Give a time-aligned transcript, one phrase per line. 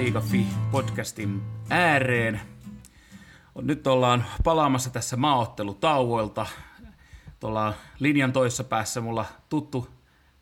[0.00, 2.40] Liiga Fi podcastin ääreen.
[3.54, 6.46] Nyt ollaan palaamassa tässä maaottelutauoilta.
[7.40, 9.88] Tuolla linjan toisessa päässä mulla tuttu,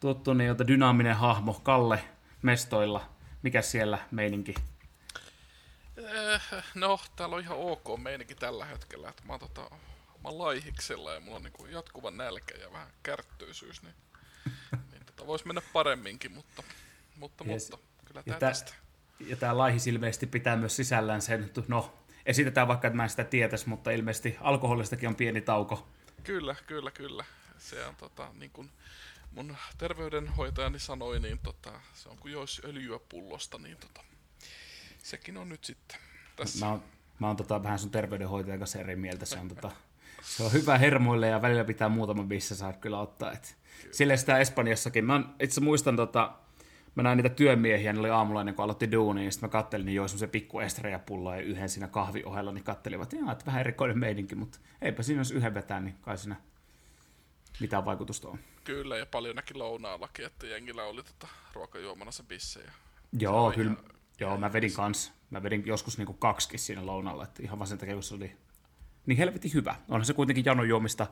[0.01, 2.05] tuttu niin jota dynaaminen hahmo Kalle
[2.43, 3.09] Mestoilla.
[3.43, 4.55] Mikä siellä meininki?
[5.97, 6.41] Eh,
[6.75, 9.09] no, täällä on ihan ok meininki tällä hetkellä.
[9.09, 9.61] Että mä oon, tota,
[10.25, 13.95] mä oon laihiksella ja mulla on niinku jatkuva nälkä ja vähän kärttyisyys, niin,
[14.93, 16.63] niin tota, vois mennä paremminkin, mutta,
[17.17, 17.71] mutta, Yes.
[17.71, 18.75] mutta kyllä tää- tästä.
[19.27, 21.95] Ja tämä laihis ilmeisesti pitää myös sisällään sen, no
[22.27, 25.89] esitetään vaikka, että mä en sitä tietäisi, mutta ilmeisesti alkoholistakin on pieni tauko.
[26.25, 27.25] Kyllä, kyllä, kyllä.
[27.59, 28.71] Se on tota, niin kuin
[29.31, 34.01] mun terveydenhoitajani sanoi, niin tota, se on kuin jois öljyä pullosta, niin tota,
[34.99, 35.99] sekin on nyt sitten
[36.37, 36.67] tässä.
[36.67, 36.83] Mä oon,
[37.19, 39.27] mä oon tota, vähän sun terveydenhoitajan kanssa eri mieltä.
[39.27, 39.71] Se on, tota,
[40.23, 43.33] se on hyvä hermoille ja välillä pitää muutama bisse saa kyllä ottaa.
[43.33, 43.59] Et.
[43.91, 45.05] Silleen sitä Espanjassakin.
[45.05, 46.33] Mä itse muistan, tota,
[46.95, 49.87] mä näin niitä työmiehiä, ne oli aamulla ennen kuin aloitti duunia, ja sitten mä kattelin,
[49.87, 53.47] niin joi semmoisen pikku estreja pulloa ja yhden siinä kahvi ohella, niin kattelivat, että, että
[53.47, 56.37] vähän erikoinen meininki, mutta eipä siinä jos yhden vetää, niin kai siinä
[57.61, 58.39] mitään vaikutusta on.
[58.65, 62.61] Kyllä, ja paljon näki lounaallakin, että jengillä oli tota, ruokajuomana se bisse.
[62.61, 62.71] Ja...
[63.19, 63.73] Joo, kyllä.
[63.73, 63.85] ihan-
[64.21, 65.13] Joo, mä vedin kans.
[65.31, 68.37] Mä vedin joskus niinku kaksikin siinä lounalla, että ihan vaan sen takia, kun se oli
[69.07, 69.75] niin helvetin hyvä.
[69.89, 71.07] Onhan se kuitenkin janon juomista.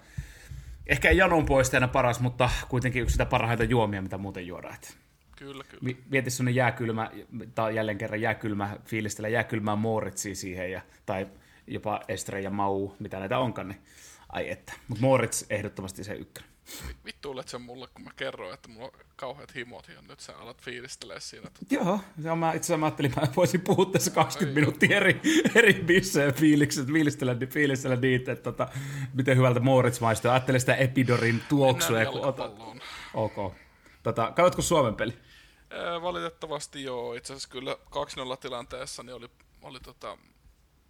[0.87, 4.75] Ehkä ei janon poistajana paras, mutta kuitenkin yksi sitä parhaita juomia, mitä muuten juodaan.
[4.75, 4.99] Et
[5.37, 5.81] Kyllä, kyllä.
[5.83, 7.11] mi- Mieti sellainen jääkylmä,
[7.55, 11.27] tai jälleen kerran jääkylmä, fiilistellä jääkylmää Mooritsia siihen, ja, tai
[11.67, 13.81] jopa Estre ja Mau, mitä näitä onkaan, niin
[14.33, 14.73] ai että.
[14.89, 16.51] Mutta Moritz ehdottomasti se ykkönen.
[16.89, 20.37] Vi- Vittuilet sen mulle, kun mä kerroin, että mulla on kauheat himot, ja nyt sä
[20.39, 21.43] alat fiilistelee siinä.
[21.51, 21.75] Tota.
[21.75, 24.55] Joo, se on, mä itse asiassa mä ajattelin, että mä voisin puhua tässä 20 Ai
[24.61, 25.21] minuuttia eri,
[25.55, 28.69] eri bissejä fiilikset, fiilistellä, fiilistellä niitä, että tota,
[29.15, 30.31] miten hyvältä Moritz maistuu.
[30.31, 31.97] Ajattelin sitä Epidorin tuoksua.
[31.97, 32.81] Mennään kun ota- jalkapalloon.
[33.15, 33.55] Ok.
[34.03, 35.13] Tota, katsotko Suomen peli?
[35.71, 37.77] Ää, Valitettavasti joo, itse asiassa kyllä
[38.35, 39.31] 2-0 tilanteessa niin oli,
[39.63, 40.19] oli tota,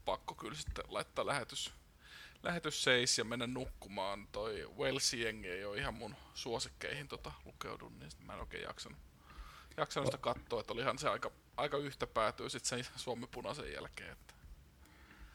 [0.04, 1.72] pakko kyllä sitten laittaa lähetys,
[2.42, 4.28] lähetys seis ja mennä nukkumaan.
[4.32, 8.98] Toi Wales-jengi ei ole ihan mun suosikkeihin tota, lukeudun, niin mä en oikein jaksanut,
[9.76, 14.12] jaksanut sitä katsoa, että olihan se aika, aika yhtä päätyy sitten sen Suomi punaisen jälkeen.
[14.12, 14.34] Että.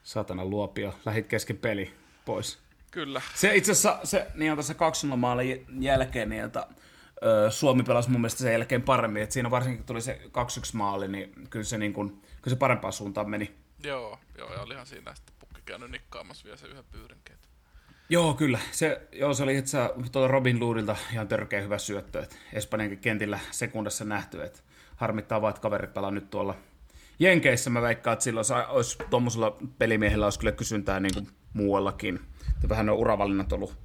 [0.02, 1.94] Satana luopio, lähit kesken peli
[2.24, 2.58] pois.
[2.90, 6.66] Kyllä, Se itse asiassa, se, niin on tässä 2 maalin jälkeen, niin jota,
[7.50, 9.22] Suomi pelasi mun mielestä sen jälkeen paremmin.
[9.22, 10.30] Et siinä varsinkin kun tuli se 2-1
[10.72, 13.54] maali, niin kyllä se, niin kuin, kyllä se parempaan suuntaan meni.
[13.84, 17.34] joo, joo, ja olihan siinä sitten pukki käynyt nikkaamassa vielä se yhden pyydänkin.
[17.34, 17.48] että-
[18.08, 18.58] Joo, kyllä.
[18.70, 22.22] Se, joo, se oli itse asiassa tuolta Robin Loodilta ihan törkeä hyvä syöttö.
[22.22, 24.42] Et Espanjankin kentillä sekundassa nähty.
[24.42, 24.64] Et
[24.96, 26.54] harmittaa vaan, että kaverit pelaa nyt tuolla
[27.18, 27.70] Jenkeissä.
[27.70, 32.20] Mä veikkaan, että silloin olisi tuommoisella pelimiehellä olisi kyllä kysyntää niin kuin muuallakin.
[32.64, 33.76] Et vähän on uravalinnat ollut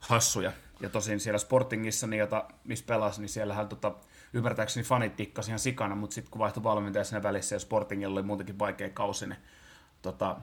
[0.00, 0.52] hassuja.
[0.80, 3.94] Ja tosin siellä Sportingissa, niin jota, missä pelasi, niin siellähän tota,
[4.32, 8.22] ymmärtääkseni fanit tikkasi ihan sikana, mutta sitten kun vaihtoi valmentaja siinä välissä ja Sportingilla oli
[8.22, 9.38] muutenkin vaikea kausi, niin
[10.02, 10.36] tota,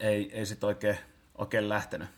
[0.00, 0.98] ei, ei sitten oikein,
[1.38, 2.08] oikein lähtenyt.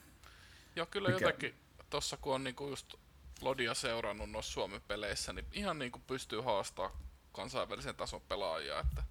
[0.76, 1.54] Joo, kyllä Mikä- jotenkin
[1.90, 2.94] tossa kun on niinku just
[3.40, 6.90] Lodia seurannut noissa Suomen peleissä, niin ihan niinku pystyy haastaa
[7.32, 9.02] kansainvälisen tason pelaajia, että,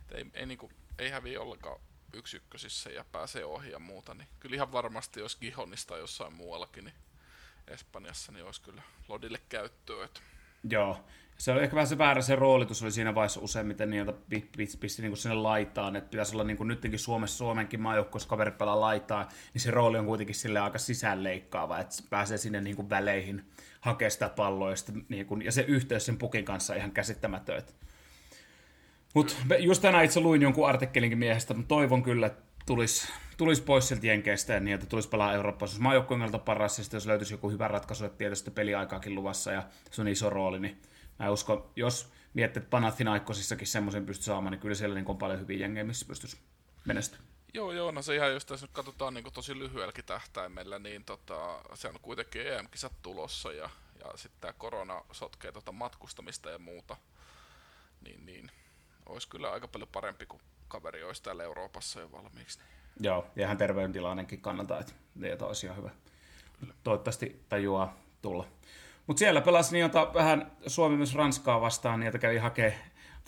[0.00, 1.80] että ei, ei, niinku, ei häviä ollenkaan
[2.12, 6.84] yksi ykkösissä ja pääsee ohi ja muuta, niin kyllä ihan varmasti jos Gihonista jossain muuallakin,
[6.84, 6.94] niin
[7.68, 10.04] Espanjassa, niin olisi kyllä Lodille käyttöä.
[10.04, 10.20] Että
[10.70, 11.04] Joo.
[11.38, 14.48] Se oli ehkä vähän se väärä se roolitus oli siinä vaiheessa useimmiten niin, että pi-
[14.56, 18.58] pi- pisti niin sinne laitaan, että pitäisi olla niin kuin nytkin Suomessa, Suomenkin maajoukkueessa kaverit
[18.58, 22.76] pelaa laitaa, niin se rooli on kuitenkin sille aika sisäänleikkaava, että se pääsee sinne niin
[22.76, 23.44] kuin väleihin
[23.80, 26.92] hakea sitä palloa ja, sitten, niin kuin, ja se yhteys sen pukin kanssa on ihan
[26.92, 27.58] käsittämätön.
[27.58, 27.72] että-
[29.14, 33.62] Mut me- just tänään itse luin jonkun artikkelinkin miehestä, mutta toivon kyllä, että tulisi, tulisi
[33.62, 35.74] pois sieltä Jenkeistä ja niin, että tulisi pelaa Euroopassa.
[35.74, 39.62] Jos maajoukkueen kannalta paras, ja jos löytyisi joku hyvä ratkaisu, että tietysti peliaikaakin luvassa ja
[39.90, 40.82] se on iso rooli, niin
[41.18, 45.40] mä uskon, jos miettii, että Panathinaikosissakin semmoisen pystyy saamaan, niin kyllä siellä niin on paljon
[45.40, 46.36] hyviä jengejä, missä pystyisi
[46.84, 47.32] menestymään.
[47.54, 51.62] Joo, joo, no se ihan just tässä nyt katsotaan niin tosi lyhyelläkin tähtäimellä, niin tota,
[51.74, 53.70] se on kuitenkin EM-kisat tulossa ja,
[54.04, 56.96] ja sitten tämä korona sotkee tota matkustamista ja muuta,
[58.00, 58.50] niin, niin
[59.06, 60.40] olisi kyllä aika paljon parempi, kun
[60.72, 62.58] kaveri olisi täällä Euroopassa jo valmiiksi.
[62.58, 63.04] Niin.
[63.04, 65.90] Joo, ja ihan terveydentilanenkin kannalta, että ne olisi ihan hyvä.
[66.84, 68.46] Toivottavasti tajuaa tulla.
[69.06, 72.78] Mutta siellä pelasi niin, jota vähän Suomi myös Ranskaa vastaan, niin jota kävi hakee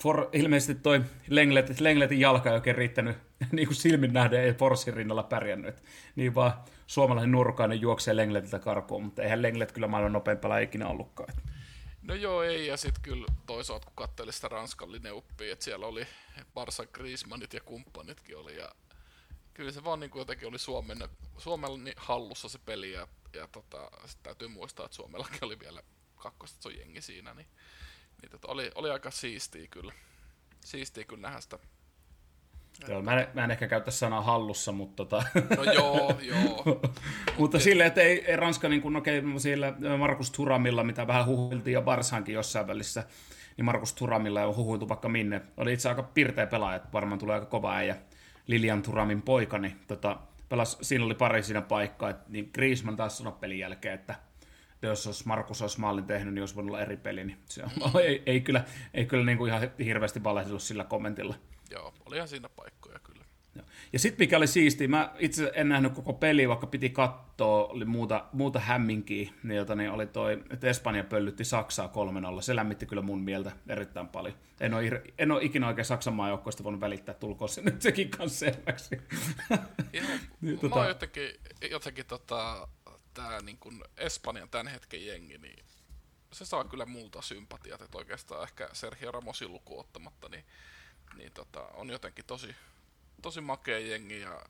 [0.01, 3.17] For, ilmeisesti toi Lenglet, Lengletin jalka ei oikein riittänyt
[3.51, 5.83] niin kuin silmin nähden, ei Forsin rinnalla pärjännyt.
[6.15, 6.53] Niin vaan
[6.87, 11.33] suomalainen nurkainen juoksee Lengletiltä karkuun, mutta eihän Lenglet kyllä maailman nopein pelaaja ikinä ollutkaan.
[12.07, 16.07] No joo, ei, ja sitten kyllä toisaalta kun katselin sitä Ranskan lineuppia, että siellä oli
[16.53, 18.71] Barsa Griezmannit ja kumppanitkin oli, ja
[19.53, 20.97] kyllä se vaan niin kuin jotenkin oli Suomen,
[21.37, 25.83] Suomella niin hallussa se peli, ja, ja tota, sit täytyy muistaa, että Suomellakin oli vielä
[26.15, 27.47] kakkostason jengi siinä, niin,
[28.21, 29.93] niin tota, oli, oli aika siistiä kyllä.
[30.65, 31.59] siistiä kyllä nähdä sitä.
[32.87, 35.23] Joo, mä, en, mä en ehkä käytä sanaa hallussa, mutta tota...
[35.57, 36.81] No joo, joo.
[37.39, 41.25] mutta silleen, että ei, ei Ranska, niin kuin, okei, okay, siellä Markus Turamilla, mitä vähän
[41.25, 43.03] huhuiltiin ja Barsaankin jossain välissä,
[43.57, 45.41] niin Markus Turamilla on huhuiltu vaikka minne.
[45.57, 47.95] Oli itse aika pirteä pelaaja, että varmaan tulee aika kova äijä.
[48.47, 50.17] Lilian Turamin poika, niin tota,
[50.49, 54.15] pelas, siinä oli pari siinä paikkaa, että niin Griezmann taas sanoi pelin jälkeen, että
[54.81, 58.01] jos olisi Markus olisi maalin tehnyt, niin olisi voinut olla eri peli, niin se on,
[58.01, 58.63] ei, ei, kyllä,
[58.93, 61.35] ei kyllä niin kuin ihan hirveästi valehdellut sillä kommentilla.
[61.71, 63.25] Joo, olihan siinä paikkoja kyllä.
[63.93, 67.85] Ja sitten mikä oli siistiä, mä itse en nähnyt koko peli, vaikka piti katsoa, oli
[67.85, 71.91] muuta, muuta hämminkiä, niin, jota, niin oli toi, että Espanja pöllytti Saksaa
[72.37, 72.41] 3-0.
[72.41, 74.35] Se lämmitti kyllä mun mieltä erittäin paljon.
[74.59, 78.39] En ole, en ole ikinä oikein Saksan maajoukkoista voinut välittää, tulkoon se nyt sekin kanssa
[78.39, 79.01] selväksi.
[79.93, 80.05] Joo,
[80.41, 80.75] niin, tota...
[80.75, 81.29] mä jotenkin,
[81.71, 82.67] jotenkin tota,
[83.15, 85.65] tää niin kuin Espanjan tämän hetken jengi, niin
[86.31, 90.45] se saa kyllä multa sympatiat, että oikeastaan ehkä Sergio Ramosin luku ottamatta, niin,
[91.15, 92.55] niin tota, on jotenkin tosi,
[93.21, 94.41] tosi makea jengi ja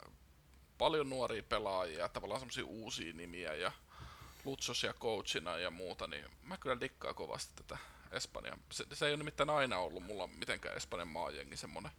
[0.77, 3.71] paljon nuoria pelaajia, tavallaan semmoisia uusia nimiä ja
[4.45, 7.77] Lutsosia coachina ja muuta, niin mä kyllä dikkaan kovasti tätä
[8.11, 8.59] Espanjan.
[8.71, 11.91] Se, se ei ole nimittäin aina ollut mulla mitenkään Espanjan maajengi semmonen,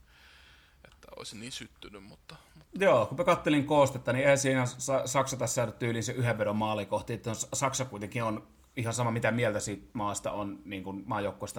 [1.07, 2.85] että olisi niin syttynyt, mutta, mutta...
[2.85, 4.67] Joo, kun mä kattelin koostetta, niin ei siinä
[5.05, 9.11] Saksa tässä saada tyyliin se yhden vedon maali kohti, että Saksa kuitenkin on ihan sama
[9.11, 11.05] mitä mieltä siitä maasta on, niin kuin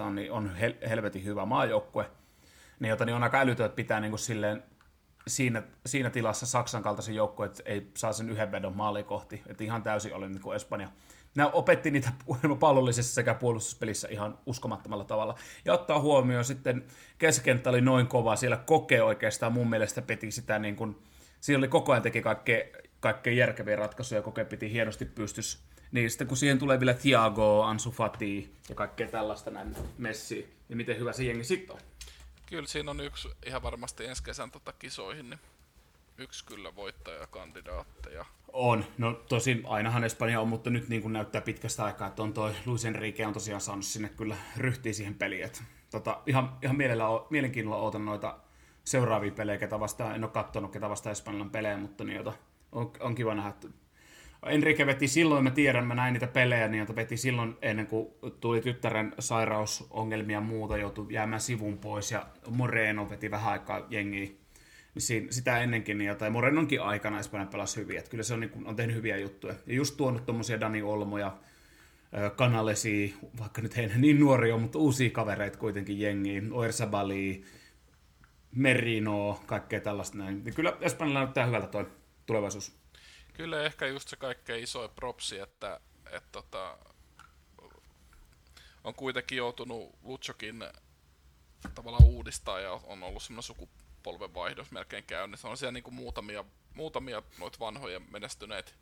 [0.06, 2.10] on, niin on hel- helvetin hyvä maajoukkue.
[2.80, 4.62] Niin, jota niin on aika älytö, että pitää niin kuin silleen
[5.28, 9.42] siinä, siinä tilassa Saksan kaltaisen joukkueen, että ei saa sen yhden vedon maali kohti.
[9.46, 10.88] Että ihan täysin oli niin kuin Espanja.
[11.34, 12.12] Nämä opetti niitä
[12.60, 15.34] pallollisessa sekä puolustuspelissä ihan uskomattomalla tavalla.
[15.64, 16.84] Ja ottaa huomioon sitten,
[17.18, 20.98] keskenttä oli noin kova, siellä kokee oikeastaan mun mielestä peti sitä niin kuin,
[21.40, 22.64] siinä oli koko ajan teki kaikkea,
[23.00, 25.58] kaikkea järkeviä ratkaisuja, koke piti hienosti pystys.
[25.92, 30.76] Niin sitten kun siihen tulee vielä Thiago, Ansu Fati ja kaikkea tällaista näin Messi, niin
[30.76, 31.80] miten hyvä se jengi sitten on.
[32.50, 35.40] Kyllä siinä on yksi ihan varmasti ensi kesän tota kisoihin, niin
[36.18, 38.24] yksi kyllä voittajakandidaatteja.
[38.52, 38.84] On.
[38.98, 42.54] No tosin ainahan Espanja on, mutta nyt niin kuin näyttää pitkästä aikaa, että on toi
[42.66, 45.50] Luis Enrique on tosiaan saanut sinne kyllä ryhtiä siihen peliin.
[45.90, 48.38] Tota, ihan, ihan mielellä, mielenkiinnolla odotan noita
[48.84, 52.32] seuraavia pelejä, ketä vastaan, en ole katsonut ketä vastaan Espanjan pelejä, mutta niin, jota,
[52.72, 53.68] on, on kiva nähdä, että
[54.46, 58.08] Enrique veti silloin, mä tiedän, mä näin niitä pelejä, niin jota veti silloin ennen kuin
[58.40, 64.28] tuli tyttären sairausongelmia ja muuta, joutui jäämään sivun pois ja Moreno veti vähän aikaa jengiä.
[64.98, 68.52] Siinä, sitä ennenkin, niin jotain Morenonkin aikana Espanja pelasi hyvin, että kyllä se on, niin,
[68.64, 69.54] on tehnyt hyviä juttuja.
[69.66, 71.36] Ja just tuonut tuommoisia Dani Olmoja,
[72.36, 77.44] Kanalesi, vaikka nyt heidän niin nuoria on, mutta uusia kavereita kuitenkin jengiin, Oersabali,
[78.54, 80.44] Merino, kaikkea tällaista näin.
[80.44, 81.86] Niin kyllä Espanjalla näyttää hyvältä toi
[82.26, 82.78] tulevaisuus.
[83.38, 85.80] Kyllä ehkä just se kaikkein isoin propsi, että,
[86.10, 86.78] että tota,
[88.84, 90.64] on kuitenkin joutunut Lutsokin
[91.74, 95.48] tavallaan uudistaa ja on ollut semmoinen sukupolvenvaihdos melkein käynnissä.
[95.48, 96.44] On siellä niinku muutamia,
[96.74, 98.72] muutamia noita vanhoja menestyneitä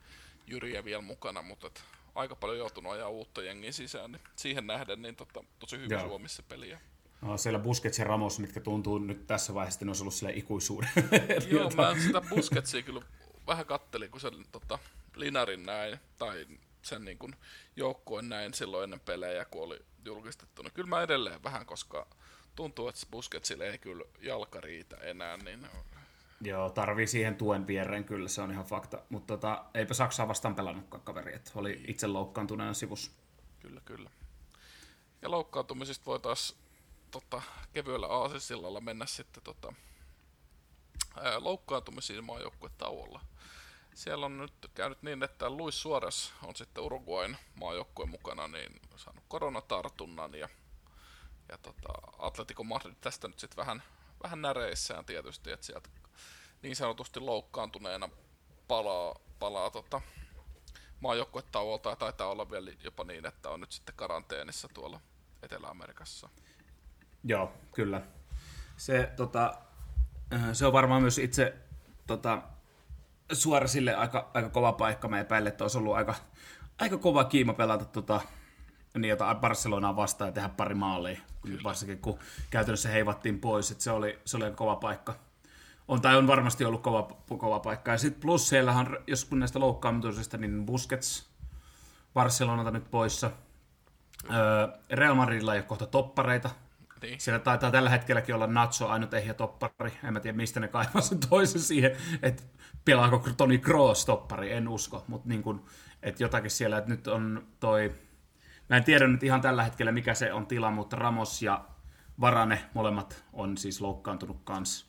[0.46, 1.82] jyriä vielä mukana, mutta et
[2.14, 6.08] aika paljon joutunut ajaa uutta jengiä sisään, niin siihen nähden niin tota, tosi hyvin Joo.
[6.08, 6.80] Suomessa peliä.
[7.20, 10.90] No, siellä Busquets ja Ramos, mitkä tuntuu nyt tässä vaiheessa, ne olisi ollut sille ikuisuuden.
[11.50, 13.02] Joo, mä sitä Busquetsia kyllä
[13.46, 14.78] vähän kattelin, kun sen tota,
[15.16, 16.46] Linarin näin, tai
[16.82, 17.36] sen niin kuin,
[17.76, 20.62] joukkueen näin silloin ennen pelejä, kun oli julkistettu.
[20.62, 22.06] No, kyllä mä edelleen vähän, koska
[22.56, 25.66] tuntuu, että Busquetsille ei kyllä jalka riitä enää, niin
[26.40, 28.98] Joo, tarvii siihen tuen viereen, kyllä se on ihan fakta.
[29.10, 33.10] Mutta tota, eipä Saksaa vastaan pelannutkaan kaveri, että oli itse loukkaantuneena sivussa.
[33.60, 34.10] Kyllä, kyllä.
[35.22, 36.58] Ja loukkaantumisista voitaisiin
[37.10, 37.42] tota,
[37.72, 39.72] kevyellä aasisillalla mennä sitten tota,
[41.38, 43.20] loukkaantumisiin maajoukkuetauolla.
[43.96, 49.24] Siellä on nyt käynyt niin, että Luis Suarez on sitten Uruguain maajoukkueen mukana niin saanut
[49.28, 50.48] koronatartunnan ja,
[51.48, 51.88] ja tota,
[52.18, 53.82] Atletico Madrid tästä nyt sitten vähän,
[54.22, 55.88] vähän näreissään tietysti, että sieltä
[56.62, 58.08] niin sanotusti loukkaantuneena
[58.68, 60.00] palaa, palaa tota,
[61.00, 65.00] maajoukkuetauolta ja taitaa olla vielä jopa niin, että on nyt sitten karanteenissa tuolla
[65.42, 66.28] Etelä-Amerikassa.
[67.24, 68.02] Joo, kyllä.
[68.76, 69.54] Se, tota,
[70.52, 71.56] se on varmaan myös itse
[72.06, 72.42] tota,
[73.32, 75.08] suora sille aika, aika kova paikka.
[75.08, 76.14] Mä epäilen, että olisi ollut aika,
[76.78, 78.20] aika kova kiima pelata tota,
[78.98, 81.62] niin, jota Barcelonaa vastaan ja tehdä pari maalia, Kyllä.
[81.64, 82.18] varsinkin kun
[82.50, 85.14] käytännössä heivattiin pois, että se oli, se oli aika kova paikka.
[85.88, 87.90] On, tai on varmasti ollut kova, kova paikka.
[87.90, 91.30] Ja sitten plus siellähän, jos kun näistä loukkaamituisista, niin Busquets
[92.14, 93.30] Barcelonalta nyt poissa.
[94.30, 96.50] Öö, Real Madridilla ei ole kohta toppareita,
[97.06, 97.20] niin.
[97.20, 99.92] Siellä taitaa tällä hetkelläkin olla Nacho ainut ehjä toppari.
[100.04, 102.42] En mä tiedä, mistä ne kaivaa sen toisen siihen, että
[102.84, 105.04] pelaako Toni Kroos toppari, en usko.
[105.08, 105.64] Mutta niin kun,
[106.02, 107.92] että jotakin siellä, että nyt on toi...
[108.68, 111.64] Mä en tiedä nyt ihan tällä hetkellä, mikä se on tila, mutta Ramos ja
[112.20, 114.86] Varane, molemmat on siis loukkaantunut kanssa.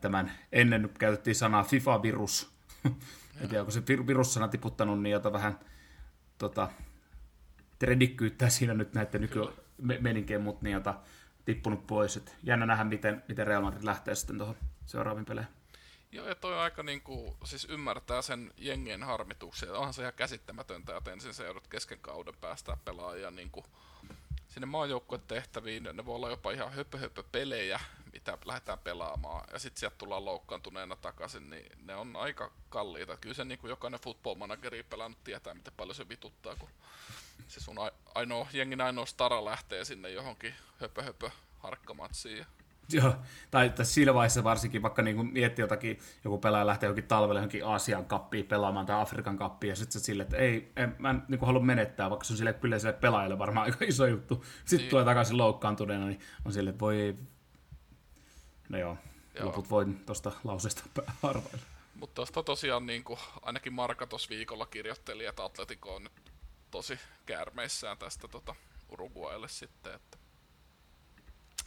[0.00, 2.52] Tämän ennen käytettiin sanaa FIFA-virus.
[3.40, 5.58] en tiedä, onko se virussana tiputtanut niin jota vähän
[6.38, 6.68] tota,
[7.78, 10.94] tredikkyyttää siinä nyt näiden nykymeninkien, mutta niin jota
[11.48, 12.16] tippunut pois.
[12.16, 15.52] Et jännä nähdä, miten, miten Real Madrid lähtee sitten tuohon seuraaviin peleihin.
[16.12, 19.72] Joo, ja toi aika niinku, siis ymmärtää sen jengien harmituksia.
[19.78, 23.64] Onhan se ihan käsittämätöntä, että ensin se joudut kesken kauden päästä pelaajia niinku
[24.48, 25.88] sinne maajoukkueen tehtäviin.
[25.92, 27.80] Ne voi olla jopa ihan höpö, höpö pelejä,
[28.12, 29.44] mitä lähdetään pelaamaan.
[29.52, 33.16] Ja sitten sieltä tullaan loukkaantuneena takaisin, niin ne on aika kalliita.
[33.16, 36.68] Kyllä se niin kuin jokainen football manageri pelannut tietää, miten paljon se vituttaa, kun
[37.46, 37.76] se sun
[38.14, 42.46] ainoa, jengin ainoa stara lähtee sinne johonkin höpö, höpö harkkamatsiin.
[42.92, 43.14] Joo,
[43.50, 48.04] tai sillä vaiheessa varsinkin, vaikka niin miettii jotakin, joku pelaaja lähtee johonkin talvelle johonkin Aasian
[48.04, 51.40] kappiin pelaamaan tai Afrikan kappiin, ja sitten se sille, että ei, en, mä en niin
[51.40, 54.44] halua menettää, vaikka se on sille kyllä sille pelaajalle varmaan aika iso juttu.
[54.58, 54.90] Sitten niin.
[54.90, 57.16] tulee takaisin loukkaantuneena, niin on sille, että voi...
[58.68, 58.96] No joo,
[59.34, 59.46] joo.
[59.46, 60.84] loput voin tuosta lauseesta
[61.22, 61.58] arvailla.
[61.94, 66.27] Mutta tuosta tosiaan niin kuin, ainakin Marka tuossa viikolla kirjoitteli, että Atletico on nyt
[66.70, 68.54] tosi käärmeissään tästä tota,
[68.88, 70.18] Uruguaylle sitten, että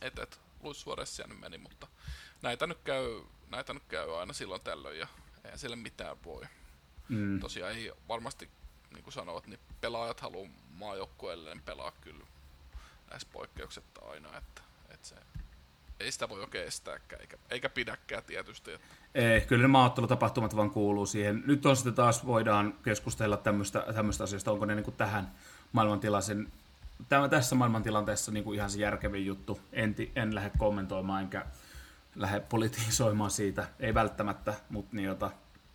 [0.01, 0.85] et, et, Luis
[1.27, 1.87] nyt meni, mutta
[2.41, 5.07] näitä nyt käy, näitä nyt käy aina silloin tällöin ja
[5.43, 6.43] ei sille mitään voi.
[7.09, 7.39] Mm.
[7.39, 8.49] Tosiaan ei varmasti,
[8.93, 12.25] niin kuin sanoit, niin pelaajat haluaa maajoukkueelleen pelaa kyllä
[13.09, 15.15] näissä poikkeuksetta aina, että, että se,
[16.01, 18.71] ei sitä voi oikein estääkään, eikä, eikä pidäkään tietysti.
[18.71, 18.87] Että.
[19.15, 21.43] Ei, kyllä ne maattelutapahtumat vaan kuuluu siihen.
[21.45, 25.31] Nyt on sitten taas voidaan keskustella tämmöistä, tämmöistä asiasta, onko ne niin kuin tähän
[25.71, 26.51] maailmantilaisen
[27.09, 29.59] tämä, tässä maailmantilanteessa niin kuin ihan se järkevin juttu.
[29.73, 31.45] En, en lähde kommentoimaan enkä
[32.15, 35.31] lähde politisoimaan siitä, ei välttämättä, mutta niin jota,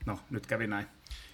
[0.06, 0.86] no nyt kävi näin.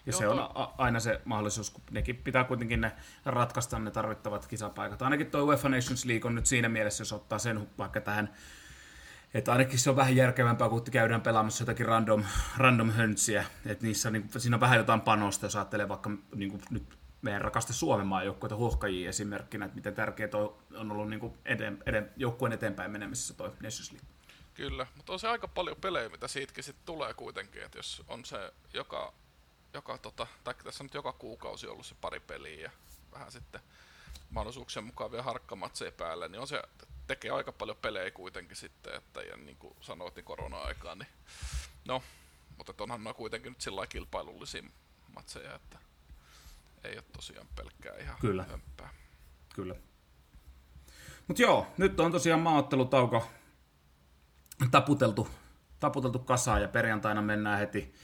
[0.06, 2.92] Ja Joo, se on a- aina se mahdollisuus, kun nekin pitää kuitenkin ne
[3.24, 5.02] ratkaista ne tarvittavat kisapaikat.
[5.02, 8.34] Ainakin tuo UEFA Nations League on nyt siinä mielessä, jos ottaa sen vaikka tähän,
[9.34, 12.24] että ainakin se on vähän järkevämpää, kun käydään pelaamassa jotakin random,
[12.56, 13.44] random höntsiä.
[13.66, 17.40] Että niissä niin, siinä on vähän jotain panosta, jos ajattelee vaikka niin kuin nyt meidän
[17.40, 20.30] rakasta Suomen maajoukkueita huohkajia esimerkkinä, että miten tärkeää
[20.76, 24.08] on ollut niin kuin eden, eden, joukkueen eteenpäin menemisessä toi Nations League.
[24.54, 28.24] Kyllä, mutta on se aika paljon pelejä, mitä siitäkin sitten tulee kuitenkin, että jos on
[28.24, 29.12] se joka,
[29.74, 32.70] joka tota, tai tässä on nyt joka kuukausi ollut se pari peliä ja
[33.12, 33.60] vähän sitten
[34.30, 36.62] mahdollisuuksien mukaan vielä harkkamatseja päälle, niin on se,
[37.06, 41.08] tekee aika paljon pelejä kuitenkin sitten, että ja niin kuin sanoit, niin korona-aikaan, niin
[41.88, 42.02] no,
[42.56, 44.62] mutta onhan ne kuitenkin nyt sillä kilpailullisia
[45.14, 45.78] matseja, että
[46.84, 48.44] ei ole tosiaan pelkkää ihan Kyllä.
[48.44, 48.94] hömppää.
[49.54, 49.74] Kyllä.
[51.28, 53.30] Mutta joo, nyt on tosiaan maaottelutauko
[54.70, 55.28] taputeltu,
[55.80, 57.94] taputeltu kasaan ja perjantaina mennään heti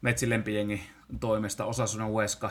[0.00, 2.50] Metsin lempijengi toimesta Osasuna Ueska.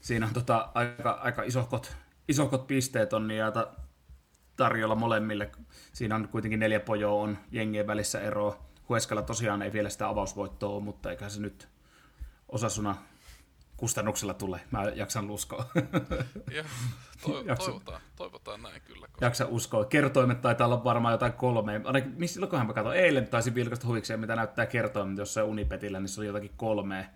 [0.00, 1.96] Siinä on tota aika, aika isohkot,
[2.28, 3.52] isohkot pisteet on ja
[4.56, 5.50] tarjolla molemmille.
[5.92, 8.58] Siinä on kuitenkin neljä pojoa on jengien välissä eroa.
[8.88, 11.68] Hueskalla tosiaan ei vielä sitä avausvoittoa ole, mutta eikä se nyt
[12.48, 12.96] Osasuna
[13.76, 14.60] kustannuksella tulee.
[14.70, 15.66] Mä jaksan uskoa.
[16.56, 16.64] Joo,
[17.22, 19.06] to- toivotaan, toivotaan näin kyllä.
[19.06, 19.24] Koska...
[19.24, 19.84] Jaksa uskoa.
[19.84, 21.80] Kertoimet taitaa olla varmaan jotain kolme.
[21.84, 26.20] Ainakin, silloinkohan mä katsoin, eilen taisin vilkasta huvikseen, mitä näyttää kertoimet jossain Unipetillä, niin se
[26.20, 27.10] oli jotakin kolme,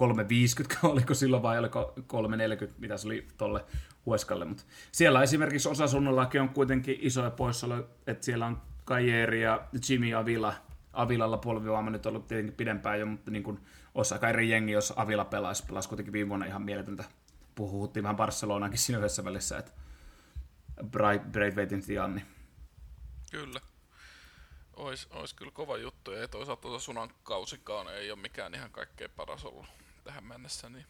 [0.00, 3.64] 350, oliko silloin vai oliko 340, mitä se oli tolle
[4.06, 4.44] Hueskalle.
[4.44, 10.14] Mutta siellä esimerkiksi osa sunnullakin on kuitenkin isoja poissaoloja, että siellä on Kajeri ja Jimmy
[10.14, 10.54] Avila.
[10.92, 13.60] Avilalla polvivaama nyt ollut tietenkin pidempään jo, mutta niin kuin
[13.94, 15.66] olisi aika eri jengi, jos Avila pelaisi.
[15.66, 17.04] Pelasi kuitenkin viime vuonna ihan mieletöntä.
[17.54, 19.72] Puhuttiin vähän Barcelonaankin siinä yhdessä välissä, että
[21.32, 22.22] Braithwaitin Tianni.
[23.30, 23.60] Kyllä.
[24.76, 29.44] Ois, ois kyllä kova juttu, ja toisaalta Sunan kausikaan ei ole mikään ihan kaikkein paras
[29.44, 29.66] ollut
[30.04, 30.86] tähän mennessä, niin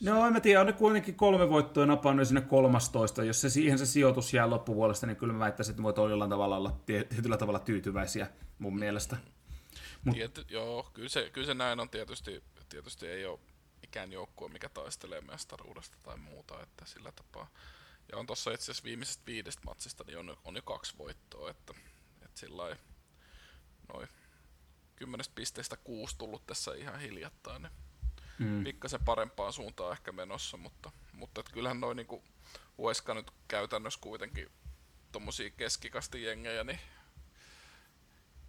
[0.00, 3.24] No en mä tiedä, on ne kuitenkin kolme voittoa napannut sinne 13.
[3.24, 6.56] Jos se siihen se sijoitus jää loppuvuodesta, niin kyllä mä väittäisin, että voit jollain tavalla
[6.56, 9.16] olla tietyllä tavalla tyytyväisiä mun mielestä.
[10.04, 10.14] Mut...
[10.14, 13.38] Tiety, joo, kyllä se, kyllä se näin on tietysti, tietysti ei ole
[13.80, 17.50] mikään joukkue, mikä taistelee mestaruudesta tai muuta, että sillä tapaa.
[18.12, 21.74] Ja on tuossa itse asiassa viimeisestä viidestä matsista, niin on, on jo kaksi voittoa, että,
[22.22, 22.76] että sillä
[23.92, 24.08] noin
[24.98, 27.72] kymmenestä pisteestä kuusi tullut tässä ihan hiljattain, niin
[28.38, 28.64] mm.
[28.64, 32.24] pikkasen parempaan suuntaan ehkä menossa, mutta, mutta et kyllähän noin niinku
[32.78, 34.48] Ueska nyt käytännössä kuitenkin
[35.12, 36.78] tommosia keskikasti jengejä, niin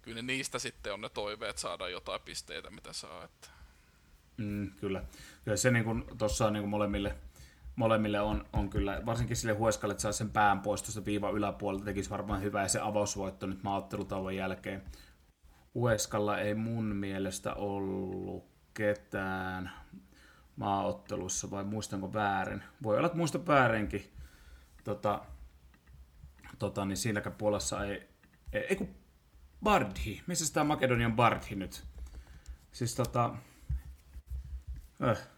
[0.02, 3.24] kyllä niistä sitten on ne toiveet saada jotain pisteitä, mitä saa.
[3.24, 3.48] Että.
[4.36, 5.04] Mm, kyllä.
[5.44, 7.16] kyllä se niin tuossa niin molemmille,
[7.76, 11.84] molemmille on, on kyllä, varsinkin sille Hueskalle, että saa sen pään pois tuosta viivan yläpuolelta,
[11.84, 14.82] tekisi varmaan hyvä ja se avausvoitto nyt maaottelutauon jälkeen.
[15.74, 19.70] Hueskalla ei mun mielestä ollut ketään
[20.56, 22.62] maaottelussa vai muistanko väärin.
[22.82, 24.12] Voi olla, että muista väärinkin.
[24.84, 25.24] Tota,
[26.58, 28.08] tota, niin siinäkään puolessa ei,
[28.52, 28.94] ei, ei kun
[29.62, 31.84] Bardhi, missä tämä Makedonian Bardhi nyt?
[32.72, 33.34] Siis tota,
[35.02, 35.28] öh.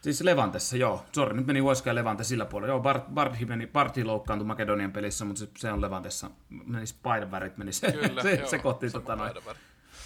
[0.00, 1.04] Siis Levantessa, joo.
[1.12, 2.72] Sorry, nyt meni Huesca ja Levante sillä puolella.
[2.72, 6.30] Joo, Bard, Bardhi, meni, Bardhi loukkaantui Makedonian pelissä, mutta se, se on Levantessa.
[6.48, 8.90] Meni Spider-Värit, meni se, Kyllä, se, joo, se kohti.
[8.90, 9.32] Tota, noin.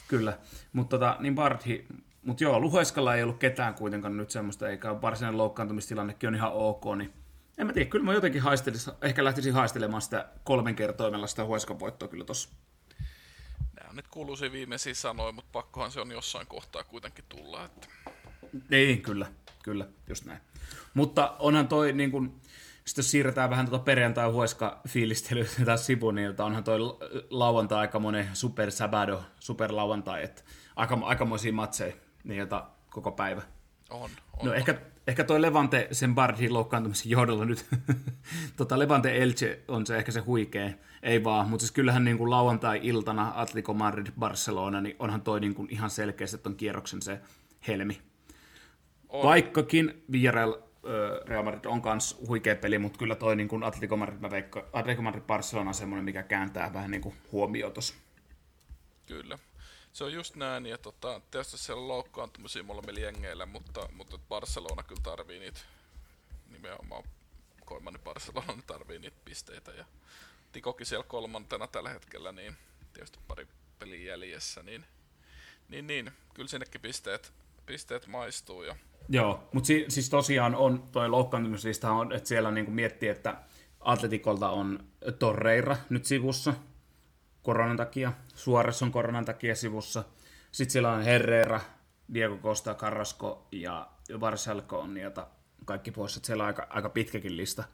[0.08, 0.38] Kyllä,
[0.72, 1.86] mutta tota, niin Bardhi,
[2.24, 6.84] mutta joo, Luheskalla ei ollut ketään kuitenkaan nyt semmoista, eikä varsinainen loukkaantumistilannekin on ihan ok,
[6.96, 7.12] niin
[7.58, 11.78] en mä tiedä, kyllä mä jotenkin haistelisin, ehkä lähtisin haistelemaan sitä kolmen kertoimella sitä Hueskan
[11.80, 12.48] voittoa kyllä tossa.
[13.80, 17.64] Nämä nyt kuuluisia viimeisiä sanoja, mutta pakkohan se on jossain kohtaa kuitenkin tulla.
[17.64, 17.88] Että...
[18.70, 19.26] Niin, kyllä,
[19.64, 20.40] kyllä, just näin.
[20.94, 22.40] Mutta onhan toi, niin kun,
[22.84, 26.78] sitten jos siirretään vähän tuota perjantai hueska fiilistelyä taas sivuun, niin onhan toi
[27.30, 30.42] lauantai aika monen super sabado, super lauantai, että
[30.76, 31.94] aika, aikamoisia matseja,
[32.24, 33.42] niin jota koko päivä.
[33.90, 34.10] On, on,
[34.42, 34.56] No on.
[34.56, 34.74] ehkä,
[35.06, 37.66] ehkä toi Levante sen Bardin loukkaantumisen johdolla nyt,
[38.56, 40.70] tota Levante Elche on se ehkä se huikea,
[41.02, 45.54] ei vaan, mutta siis kyllähän niin kuin lauantai-iltana Atletico Madrid Barcelona, niin onhan toi niin
[45.54, 47.20] kuin ihan selkeästi ton kierroksen se
[47.68, 48.00] helmi.
[49.14, 49.24] On.
[49.24, 50.54] Vaikkakin Villarreal
[51.26, 54.66] Real Madrid on kans huikea peli, mutta kyllä toi niin kuin Atletico Madrid, mä veikkaan,
[54.72, 57.72] Atletico Madrid Barcelona on semmoinen, mikä kääntää vähän niin kuin huomioon.
[59.06, 59.38] Kyllä.
[59.92, 64.82] Se on just näin, ja tota, tietysti siellä on loukkaantumisia molemmilla jengeillä, mutta, mutta Barcelona
[64.82, 65.60] kyllä tarvii niitä,
[66.50, 67.04] nimenomaan
[67.64, 69.84] Koimani Barcelona tarvii niitä pisteitä, ja
[70.52, 72.56] Tikokin siellä kolmantena tällä hetkellä, niin
[72.92, 74.84] tietysti pari peliä jäljessä, niin,
[75.68, 77.32] niin, niin kyllä sinnekin pisteet,
[77.66, 78.76] pisteet maistuu, ja
[79.08, 83.36] Joo, mutta si- siis tosiaan on, toi loukkaantumislista on, että siellä niin kuin miettii, että
[83.80, 84.84] Atletikolta on
[85.18, 86.54] Torreira nyt sivussa
[87.42, 90.04] koronan takia, Suores on koronan takia sivussa,
[90.52, 91.60] sitten siellä on Herrera,
[92.14, 93.88] Diego Costa, Carrasco ja
[94.20, 95.26] Varselko on niitä
[95.64, 97.64] kaikki pois, että siellä on aika, aika pitkäkin lista.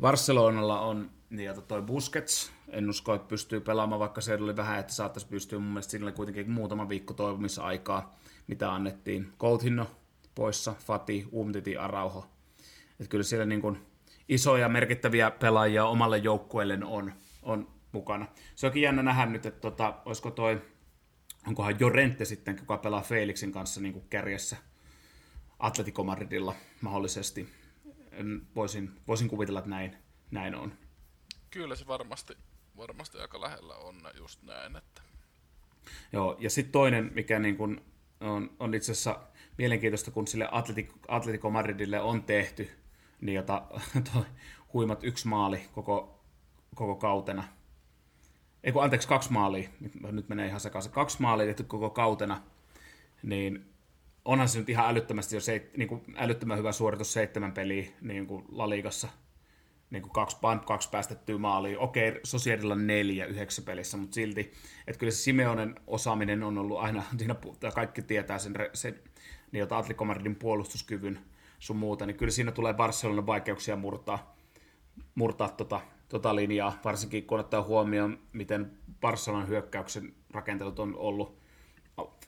[0.00, 4.92] Barcelonalla on niin toi Busquets, en usko, että pystyy pelaamaan, vaikka se oli vähän, että
[4.92, 5.58] saattaisi pystyä.
[5.58, 8.14] Mun mielestä siinä oli kuitenkin muutama viikko toivomisaikaa,
[8.46, 9.32] mitä annettiin.
[9.38, 9.86] Coutinho
[10.34, 12.26] poissa, Fati, Umtiti, Arauho.
[12.90, 13.86] Että kyllä siellä niin kuin
[14.28, 18.26] isoja merkittäviä pelaajia omalle joukkueelle on, on mukana.
[18.54, 20.62] Se onkin jännä nähdä nyt, että tota, olisiko toi,
[21.46, 24.56] onkohan Jorente sitten, kuka pelaa Felixin kanssa niin kuin kärjessä
[25.58, 27.48] Atletico Madridilla mahdollisesti.
[28.12, 29.96] En, voisin, voisin kuvitella, että näin,
[30.30, 30.72] näin on.
[31.50, 32.34] kyllä se varmasti,
[32.76, 35.02] varmasti aika lähellä on just näin, että
[36.12, 37.80] Joo, ja sitten toinen, mikä niin kun
[38.20, 39.20] on, on itse asiassa
[39.58, 40.48] mielenkiintoista, kun sille
[41.08, 42.70] Atletico, Madridille on tehty,
[43.20, 43.62] niin jota
[44.12, 44.22] toi
[44.72, 46.20] huimat yksi maali koko,
[46.74, 47.44] koko kautena.
[48.64, 49.68] Ei kun, anteeksi, kaksi maalia,
[50.12, 52.42] nyt, menee ihan sekaisin, kaksi maalia tehty koko kautena,
[53.22, 53.64] niin
[54.24, 58.26] onhan se nyt ihan älyttömästi jo se, niin kuin älyttömän hyvä suoritus seitsemän peliä niin
[58.26, 59.08] kuin La Ligassa
[59.92, 60.36] niin kuin kaksi,
[60.66, 61.78] kaksi päästettyä maalia.
[61.78, 64.52] Okei, Sociedilla neljä yhdeksän pelissä, mutta silti,
[64.86, 67.36] että kyllä se Simeonen osaaminen on ollut aina, siinä
[67.74, 69.00] kaikki tietää sen, sen
[69.52, 71.18] niin jota Atletico Madridin puolustuskyvyn
[71.58, 74.36] sun muuta, niin kyllä siinä tulee Barcelonan vaikeuksia murtaa,
[75.14, 81.42] murtaa tota, tota linjaa, varsinkin kun ottaa huomioon, miten Barcelonan hyökkäyksen rakentelut on ollut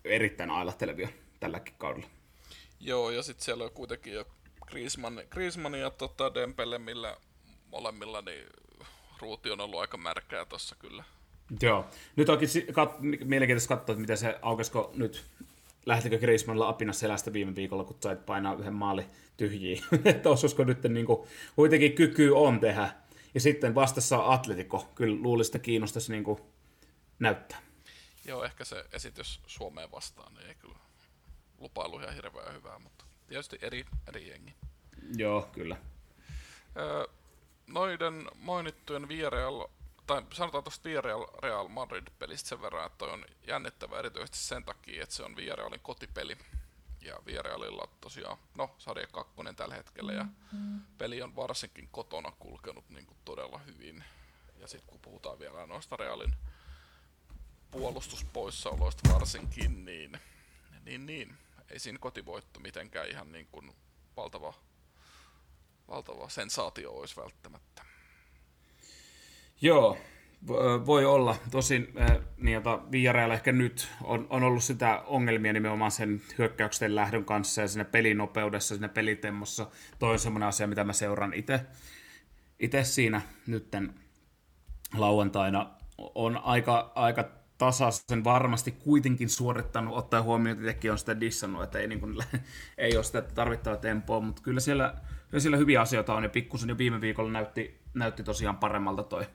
[0.05, 1.09] erittäin ailahtelevia
[1.41, 2.07] tälläkin kaudella.
[2.81, 4.27] Joo, ja sitten siellä on kuitenkin jo
[4.67, 7.17] Griezmann, Griezmann ja tota Dembele, millä
[7.71, 8.47] molemmilla niin
[9.21, 11.05] ruuti on ollut aika märkää tossa kyllä.
[11.63, 11.87] Joo.
[12.17, 15.25] Nyt onkin kat- mielenkiintoista katsoa, että miten se aukesiko nyt.
[15.87, 19.85] Lähtikö Griezmannilla apina selästä viime viikolla, kun sait painaa yhden maali tyhjiin.
[20.05, 22.90] että osuisiko nyt niin kuin, kuitenkin kyky on tehdä.
[23.35, 24.88] Ja sitten vastassa on Atletico.
[24.94, 26.40] Kyllä luulisi, että kiinnostaisi niin kuin,
[27.18, 27.59] näyttää.
[28.25, 30.79] Joo, ehkä se esitys Suomeen vastaan niin ei kyllä
[31.59, 34.55] lupailu ihan hirveän hyvää, mutta tietysti eri, eri jengi.
[35.16, 35.77] Joo, kyllä.
[36.77, 37.05] Öö,
[37.66, 39.66] noiden mainittujen Villarreal,
[40.07, 45.03] tai sanotaan tuosta Villarreal Real Madrid-pelistä sen verran, että toi on jännittävä erityisesti sen takia,
[45.03, 46.37] että se on Villarrealin kotipeli.
[47.01, 50.27] Ja Villarrealilla on tosiaan, no, sarja kakkonen tällä hetkellä, ja
[50.99, 54.05] peli on varsinkin kotona kulkenut niin kuin todella hyvin.
[54.59, 56.35] Ja sitten kun puhutaan vielä noista Realin
[57.71, 60.21] puolustuspoissaoloista varsinkin, niin,
[60.85, 61.37] niin, niin
[61.71, 63.77] ei siinä kotivoitto mitenkään ihan niin kuin
[64.17, 64.55] valtava
[65.88, 67.84] valtava sensaatio olisi välttämättä.
[69.61, 69.99] Joo,
[70.49, 71.37] vo- voi olla.
[71.51, 71.88] Tosin
[72.37, 72.62] niin,
[72.93, 77.85] Villarreal ehkä nyt on, on ollut sitä ongelmia nimenomaan sen hyökkäyksen lähdön kanssa ja siinä
[77.85, 79.67] pelinopeudessa, siinä pelitemmossa.
[79.99, 81.61] Toi on semmoinen asia, mitä mä seuraan itse
[82.59, 83.95] itse siinä nytten
[84.97, 85.71] lauantaina.
[85.99, 91.79] On aika, aika tasaisen varmasti kuitenkin suorittanut, ottaa huomioon, että itsekin on sitä dissannut, että
[91.79, 92.17] ei, niin kuin,
[92.79, 94.95] ei ole sitä tarvittavaa tempoa, mutta kyllä siellä,
[95.29, 99.27] kyllä siellä hyviä asioita on, ja pikkusen jo viime viikolla näytti, näytti tosiaan paremmalta toi,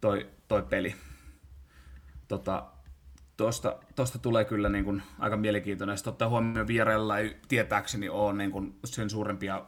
[0.00, 0.94] toi, toi peli.
[2.28, 2.66] Tota,
[3.36, 5.96] Tuosta, tuosta tulee kyllä niin kuin aika mielenkiintoinen.
[5.96, 9.64] Sitten ottaa huomioon vierellä ei tietääkseni ole niin kuin sen suurempia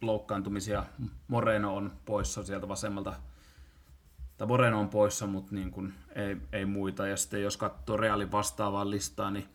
[0.00, 0.84] loukkaantumisia.
[1.28, 3.14] Moreno on poissa sieltä vasemmalta.
[4.36, 7.06] Tai Moreno on poissa, mutta niin kuin ei, ei, muita.
[7.06, 9.48] Ja sitten jos katsoo Realin vastaavaa listaa, niin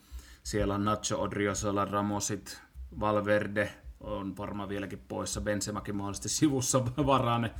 [0.43, 2.61] siellä on Nacho, Odriozola, Ramosit,
[2.99, 5.41] Valverde on varmaan vieläkin poissa.
[5.41, 7.51] Benzemakin mahdollisesti sivussa varane.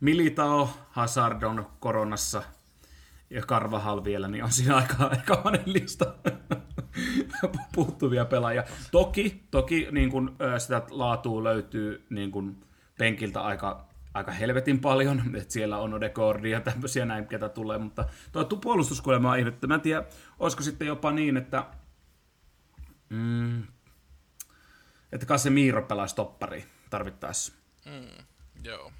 [0.00, 2.42] Militao, Hazard on koronassa–
[3.30, 6.14] ja Karvahal vielä, niin on siinä aika, aika lista
[7.74, 8.64] puuttuvia pelaajia.
[8.90, 12.64] Toki, toki niin kun, sitä laatua löytyy niin kun,
[12.98, 18.04] penkiltä aika, aika helvetin paljon, että siellä on Odegaardia ja tämmöisiä näin, ketä tulee, mutta
[18.32, 19.66] tuo puolustuskuolema on ihmettä.
[19.66, 20.04] Mä en tiedä,
[20.38, 21.66] olisiko sitten jopa niin, että
[23.08, 23.62] mm,
[25.12, 27.52] että Casemiro pelaisi toppari tarvittaessa.
[27.86, 28.24] Mm,
[28.64, 28.92] joo.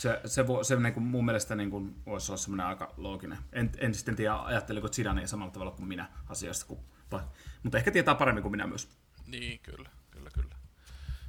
[0.00, 3.38] Se, se, vo, se niin kuin mun mielestä niin kuin, voisi olla semmoinen aika looginen.
[3.52, 6.80] En, en sitten tiedä, ajatteliko Zidane samalla tavalla kuin minä asiasta, kuin,
[7.12, 7.20] vai,
[7.62, 8.88] mutta ehkä tietää paremmin kuin minä myös.
[9.26, 10.56] Niin, kyllä, kyllä, kyllä.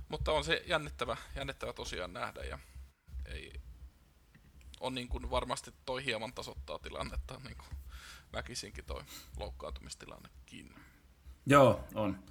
[0.09, 2.59] Mutta on se jännittävä, jännittävä tosiaan nähdä ja
[3.25, 3.61] ei,
[4.79, 7.77] on niin kuin varmasti toi hieman tasoittaa tilannetta niin kuin
[8.33, 9.03] väkisinkin toi
[9.37, 10.75] loukkaantumistilannekin.
[11.45, 12.23] Joo, on.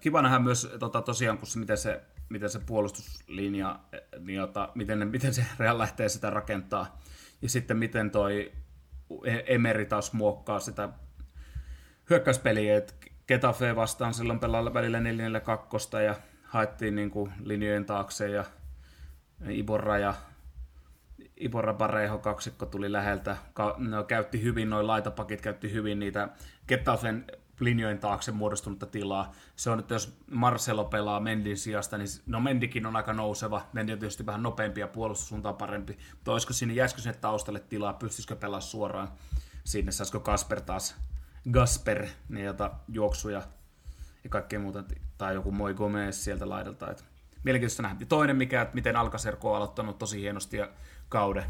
[0.00, 3.80] Kiva nähdä myös tota, tosiaan, kun se, miten se miten se puolustuslinja,
[4.18, 7.00] niin jota, miten, miten se Real lähtee sitä rakentaa.
[7.42, 8.52] Ja sitten miten toi
[9.46, 10.88] Emeri taas muokkaa sitä
[12.10, 12.94] hyökkäyspeliä, että
[13.28, 16.14] Getafe vastaan silloin pelaa välillä 4-4-2 ja
[16.44, 18.44] haettiin niin kuin linjojen taakse ja
[19.48, 20.14] Iborra ja
[21.36, 23.36] Iborra Parejo kaksikko tuli läheltä.
[23.52, 26.28] Ka- no, käytti hyvin, noin laitapakit käytti hyvin niitä
[26.68, 27.24] Getafen
[27.60, 29.32] linjojen taakse muodostunutta tilaa.
[29.56, 33.66] Se on, että jos Marcelo pelaa Mendin sijasta, niin no Mendikin on aika nouseva.
[33.72, 35.98] Mendi on tietysti vähän nopeampi ja puolustussuuntaan parempi.
[36.12, 39.08] Mutta olisiko sinne, jäisikö sinne taustalle tilaa, pystyisikö pelaa suoraan
[39.64, 40.96] sinne, saisiko Kasper taas
[41.52, 43.42] Gasper, niin jota juoksuja
[44.24, 44.84] ja kaikkea muuta,
[45.18, 46.90] tai joku Moi Gomez sieltä laidalta.
[46.90, 47.04] Et
[47.44, 47.96] mielenkiintoista nähdä.
[48.00, 50.68] Ja toinen mikä, että miten Alkaserko on aloittanut tosi hienosti ja
[51.08, 51.44] kauden,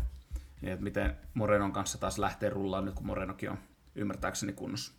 [0.62, 3.58] ja että miten Morenon kanssa taas lähtee rullaan nyt, kun Morenokin on
[3.94, 4.97] ymmärtääkseni kunnossa.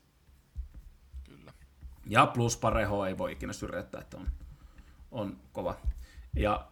[2.09, 4.31] Ja plus Pareho ei voi ikinä syrjäyttää, että on,
[5.11, 5.77] on kova.
[6.35, 6.67] Ja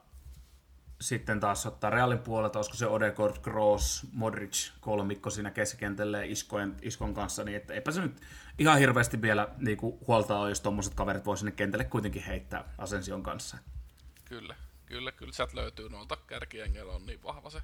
[1.02, 7.14] sitten taas ottaa Realin puolelta, olisiko se Odegaard, Gross, Modric kolmikko siinä keskikentälle Iskon, Iskon
[7.14, 8.22] kanssa, niin että eipä se nyt
[8.60, 12.74] ihan hirveästi vielä niin kuin huolta ole, jos tuommoiset kaverit voi sinne kentälle kuitenkin heittää
[12.78, 13.58] Asension kanssa.
[14.26, 17.62] Kyllä, kyllä, kyllä sieltä löytyy noilta kärkiengeillä on niin vahva se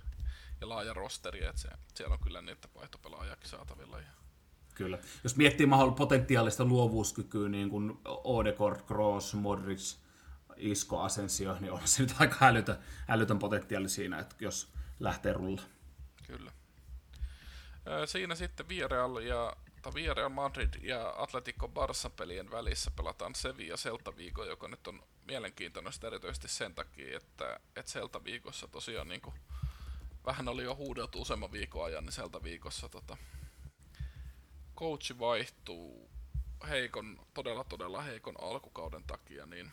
[0.61, 3.99] ja laaja rosteri, että se, siellä on kyllä niitä vaihtopelaajakin saatavilla.
[3.99, 4.22] Ja
[4.73, 4.97] Kyllä.
[5.23, 9.95] Jos miettii mahdollista potentiaalista luovuuskykyä, niin kuin Odegaard, Kroos, Modric,
[10.57, 15.61] Isko, Asensio, niin on se nyt aika älytön, älytön potentiaali siinä, että jos lähtee rulla.
[16.27, 16.51] Kyllä.
[18.05, 19.55] Siinä sitten Villarreal ja
[19.93, 25.93] Villarreal Madrid ja Atletico Barça pelien välissä pelataan Sevilla Celta Vigo, joka nyt on mielenkiintoinen
[26.07, 29.35] erityisesti sen takia, että, että Celta Viikossa tosiaan niin kuin,
[30.25, 33.17] vähän oli jo huudeltu useamman viikon ajan, niin Celta Viikossa tota,
[34.75, 36.09] coachi vaihtuu
[36.69, 39.71] heikon, todella todella heikon alkukauden takia, niin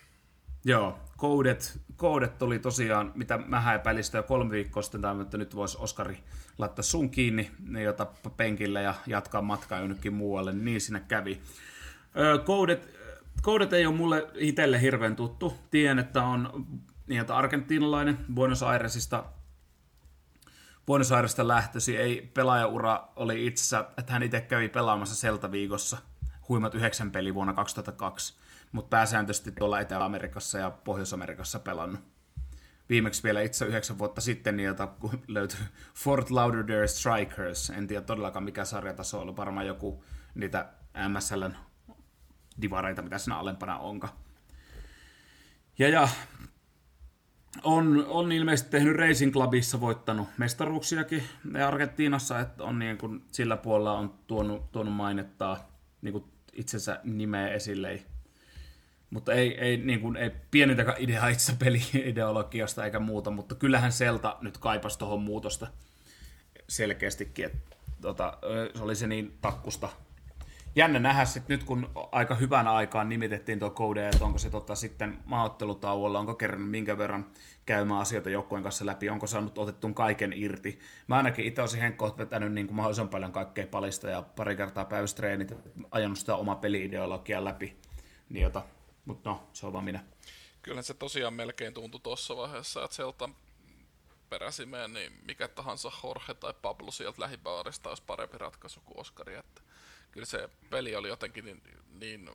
[0.64, 5.56] Joo, koudet, koudet oli tosiaan, mitä mä epäilin sitä jo kolme viikkoa sitten, että nyt
[5.56, 6.18] voisi Oskari
[6.58, 11.40] laittaa sun kiinni, niin jota penkille ja jatkaa matkaa jonnekin muualle, niin, siinä kävi.
[12.44, 12.98] koudet,
[13.42, 15.54] koudet ei ole mulle itselle hirveän tuttu.
[15.70, 16.66] Tiedän, että on
[17.06, 19.24] niin, argentinalainen Buenos Airesista
[20.90, 25.98] Buenos Airesista lähtösi, ei pelaajaura oli itse, että hän itse kävi pelaamassa Selta viikossa
[26.48, 28.34] huimat yhdeksän peli vuonna 2002,
[28.72, 32.00] mutta pääsääntöisesti tuolla Etelä-Amerikassa ja Pohjois-Amerikassa pelannut.
[32.88, 34.88] Viimeksi vielä itse yhdeksän vuotta sitten, niin jota
[35.28, 35.58] löytyi
[35.94, 40.68] Fort Lauderdale Strikers, en tiedä todellakaan mikä sarjataso oli, varmaan joku niitä
[41.08, 41.56] MSLn
[42.62, 44.08] divareita, mitä siinä alempana onka.
[45.78, 46.08] Ja, ja
[47.64, 51.22] on, on ilmeisesti tehnyt Racing Clubissa voittanut mestaruuksiakin
[51.66, 55.68] Argentiinassa, että on niin kuin, sillä puolella on tuonut, tuonut mainettaa
[56.02, 58.02] niin kuin itsensä nimeä esille.
[59.10, 64.36] Mutta ei, ei, niin kuin, ei pienintäkään idea itse peli-ideologiasta eikä muuta, mutta kyllähän Selta
[64.40, 65.66] nyt kaipasi tuohon muutosta
[66.68, 67.44] selkeästikin.
[67.44, 68.38] Että, tota,
[68.74, 69.88] se oli se niin takkusta
[70.76, 74.74] jännä nähdä sit nyt, kun aika hyvän aikaan nimitettiin tuo kode, että onko se tota,
[74.74, 77.26] sitten maaottelutauolla, onko kerran minkä verran
[77.66, 80.78] käymään asioita joukkueen kanssa läpi, onko saanut otettuun kaiken irti.
[81.06, 84.84] Mä ainakin itse olisin Henkko vetänyt niin kuin mahdollisimman paljon kaikkea palista ja pari kertaa
[84.84, 85.54] päivässä treenit,
[85.90, 87.76] ajanut sitä omaa peli-ideologiaa läpi.
[88.28, 88.62] Niin jota,
[89.04, 90.04] mutta no, se on vaan minä.
[90.62, 93.28] Kyllä se tosiaan melkein tuntui tuossa vaiheessa, että sieltä
[94.28, 99.34] peräsimeen, niin mikä tahansa Jorge tai Pablo sieltä lähibaarista olisi parempi ratkaisu kuin Oskari.
[99.34, 99.62] Että
[100.10, 102.30] kyllä se peli oli jotenkin niin, niin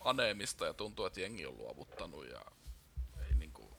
[0.00, 2.40] aneemista ja tuntuu, että jengi on luovuttanut ja
[3.28, 3.70] ei niin kuin...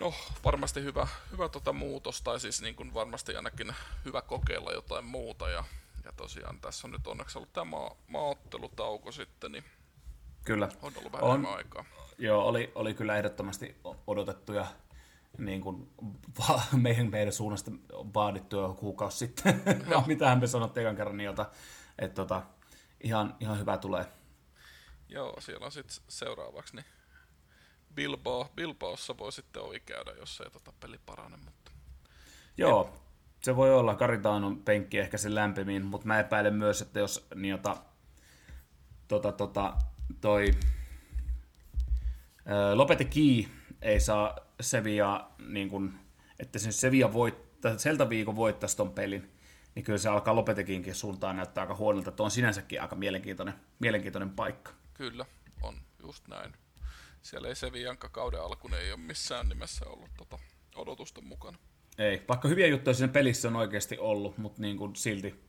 [0.00, 5.04] No, varmasti hyvä, hyvä tota muutos, tai siis niin kuin varmasti ainakin hyvä kokeilla jotain
[5.04, 5.64] muuta, ja,
[6.04, 9.64] ja tosiaan tässä on nyt onneksi ollut tämä maa, maaottelutauko sitten, niin
[10.44, 10.68] Kyllä.
[10.82, 11.84] on ollut vähän on, aikaa.
[12.18, 13.76] Joo, oli, oli kyllä ehdottomasti
[14.06, 14.66] odotettu ja
[15.38, 15.90] niin kuin,
[16.38, 20.04] va- meidän, meidän suunnasta vaadittu jo kuukausi sitten, no.
[20.06, 21.50] mitähän me sanottiin ekan kerran niiltä,
[21.98, 22.42] että tota,
[23.00, 24.06] ihan, ihan hyvä tulee.
[25.08, 26.84] Joo, siellä on sitten seuraavaksi niin
[27.94, 31.70] Bilbao, Bilbaossa voi sitten ovi käydä, jos ei tota peli parane, mutta...
[32.56, 33.00] Joo, Et...
[33.42, 33.94] se voi olla.
[33.94, 37.76] Karitaan on penkki ehkä sen lämpimiin, mutta mä epäilen myös, että jos niin jota,
[39.08, 39.76] tota, tota,
[40.20, 40.50] toi
[42.74, 43.44] Lopete Key
[43.82, 45.94] ei saa Sevilla, niin kun,
[46.38, 49.32] että se Sevilla voittaa, Celta viikon voittaisi ton pelin,
[49.74, 54.30] niin kyllä se alkaa Lopetekinkin suuntaan näyttää aika huonolta, että on sinänsäkin aika mielenkiintoinen, mielenkiintoinen
[54.30, 54.72] paikka.
[54.94, 55.26] Kyllä,
[55.62, 56.52] on just näin.
[57.22, 60.38] Siellä ei Sevillanka kauden alkuun ei ole missään nimessä ollut tota
[60.74, 61.58] odotusten mukana.
[61.98, 65.44] Ei, vaikka hyviä juttuja siinä pelissä on oikeasti ollut, mutta niin kuin silti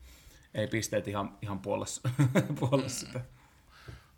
[0.53, 2.09] ei pisteet ihan, ihan puolessa,
[2.59, 3.11] puolessa mm.
[3.11, 3.21] sitä.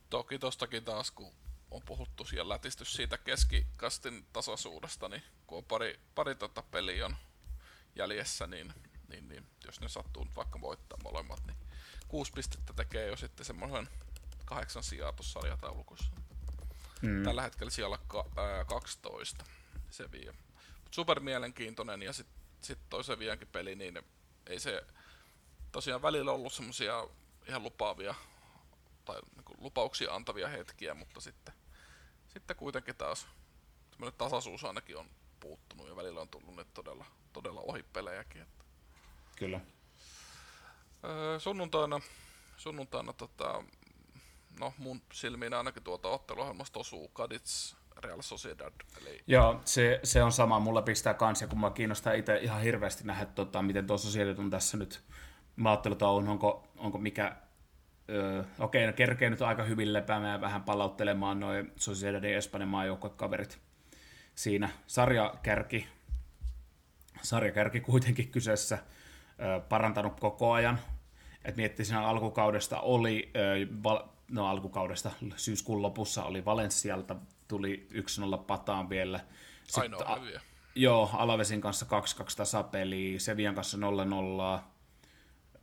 [0.10, 1.32] Toki tostakin taas, kun
[1.72, 7.18] on puhuttu siellä lätistys siitä keskikastin tasaisuudesta, niin kun on pari, pari tota peliä on
[7.96, 8.74] jäljessä, niin,
[9.10, 11.58] niin, niin, jos ne sattuu nyt vaikka voittaa molemmat, niin
[12.08, 13.90] kuusi pistettä tekee jo sitten semmoisen
[14.46, 16.12] kahdeksan sijaa tuossa sarjataulukossa.
[17.02, 17.24] Mm.
[17.24, 19.46] Tällä hetkellä siellä ka, ää, 12
[19.90, 20.34] se vie.
[20.92, 24.00] super mielenkiintoinen ja sitten sit toi Seviankin peli, niin
[24.48, 24.84] ei se
[25.72, 27.08] tosiaan välillä ollut semmoisia
[27.48, 28.16] ihan lupaavia
[29.06, 31.54] tai niin lupauksia antavia hetkiä, mutta sitten,
[32.38, 33.28] sitten kuitenkin taas
[33.92, 35.06] semmoinen tasaisuus ainakin on
[35.40, 38.42] puuttunut ja välillä on tullut nyt todella, todella ohi pelejäkin.
[38.42, 38.64] Että.
[39.38, 39.60] Kyllä.
[41.04, 42.00] Öö, sunnuntaina,
[42.58, 43.64] sunnuntaina tota,
[44.60, 48.74] no mun silmiin ainakin tuota otteluohjelmasta osuu Kadits Real Sociedad.
[49.02, 49.24] Eli...
[49.28, 50.60] Joo, se, se, on sama.
[50.60, 54.50] Mulla pistää kansia, kun mä kiinnostaa itse ihan hirveästi nähdä, tota, miten tuo Sociedad on
[54.50, 55.04] tässä nyt
[55.56, 57.36] maattelutauon, onko, onko mikä
[58.10, 63.60] Öö, okei, no kerkee nyt aika hyvin lepäämään ja vähän palauttelemaan noin Sociedadin Espanjan maajoukkuekaverit
[64.36, 64.70] siinä.
[64.88, 65.88] Sarjakärki,
[67.22, 68.78] sarjakärki kuitenkin kyseessä,
[69.42, 70.80] öö, parantanut koko ajan.
[71.46, 74.00] Et miettii siinä alkukaudesta oli, öö, val,
[74.32, 77.16] no alkukaudesta syyskuun lopussa oli Valenssialta,
[77.48, 79.20] tuli 1-0 pataan vielä.
[79.64, 80.42] Sitten, Ainoa hyviä.
[80.76, 81.90] Joo, Alavesin kanssa 2-2
[82.38, 84.62] tasapeliä, Sevian kanssa 0-0.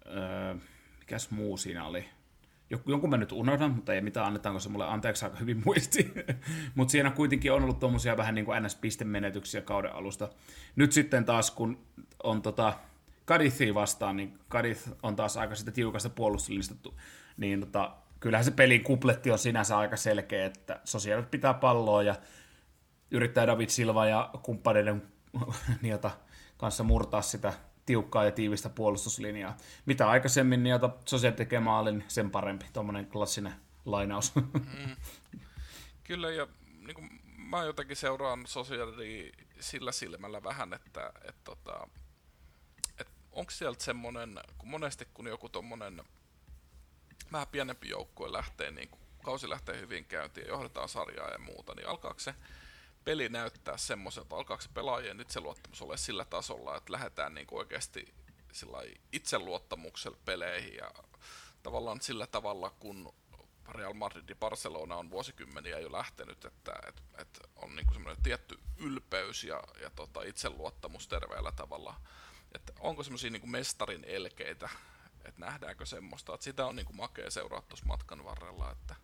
[0.06, 0.54] Öö,
[0.98, 2.08] mikäs muu siinä oli?
[2.86, 6.12] Jonkun mä nyt unohdan, mutta ei mitään, annetaanko se mulle anteeksi aika hyvin muisti.
[6.74, 10.28] mutta siinä kuitenkin on ollut tuommoisia vähän niin kuin NS-pistemenetyksiä kauden alusta.
[10.76, 11.78] Nyt sitten taas, kun
[12.22, 12.74] on tota
[13.24, 16.74] Kadithia vastaan, niin Kadith on taas aika sitä tiukasta puolustuslinjasta,
[17.36, 22.14] niin tota, kyllähän se pelin kupletti on sinänsä aika selkeä, että sosiaalit pitää palloa ja
[23.10, 25.02] yrittää David Silva ja kumppaneiden
[25.82, 26.10] niiltä
[26.56, 27.52] kanssa murtaa sitä
[27.86, 29.56] tiukkaa ja tiivistä puolustuslinjaa.
[29.86, 32.66] Mitä aikaisemmin niitä sosiaali tekee maalin, sen parempi.
[32.72, 34.34] Tuommoinen klassinen lainaus.
[34.34, 34.96] Mm.
[36.04, 36.46] Kyllä, ja
[36.86, 41.88] niin kuin, mä jotenkin seuraan sosiaali sillä silmällä vähän, että et, tota,
[42.98, 46.02] et onko sieltä semmoinen, kun monesti kun joku tuommoinen
[47.32, 51.74] vähän pienempi joukkue lähtee, niin kun kausi lähtee hyvin käyntiin ja johdetaan sarjaa ja muuta,
[51.74, 52.34] niin alkaako se
[53.04, 58.14] peli näyttää semmoiselta, alkaako se pelaajien itseluottamus ole sillä tasolla, että lähdetään niin kuin oikeasti
[59.12, 60.90] itseluottamuksella peleihin ja
[61.62, 63.14] tavallaan sillä tavalla, kun
[63.68, 68.22] Real Madrid ja Barcelona on vuosikymmeniä jo lähtenyt, että et, et on niin kuin semmoinen
[68.22, 72.00] tietty ylpeys ja, ja tota itseluottamus terveellä tavalla.
[72.54, 74.68] Että onko semmoisia niin mestarin elkeitä,
[75.24, 78.70] että nähdäänkö semmoista, että sitä on niin kuin makea seuraa tuossa matkan varrella.
[78.70, 78.94] Että...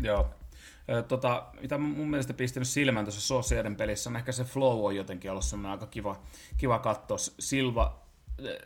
[0.00, 0.34] Joo,
[1.08, 5.30] Tota, mitä mun mielestä pistänyt silmään tuossa Socieden pelissä on ehkä se flow on jotenkin
[5.30, 6.20] ollut semmoinen aika kiva,
[6.56, 7.16] kiva katsoa.
[7.18, 8.02] Silva,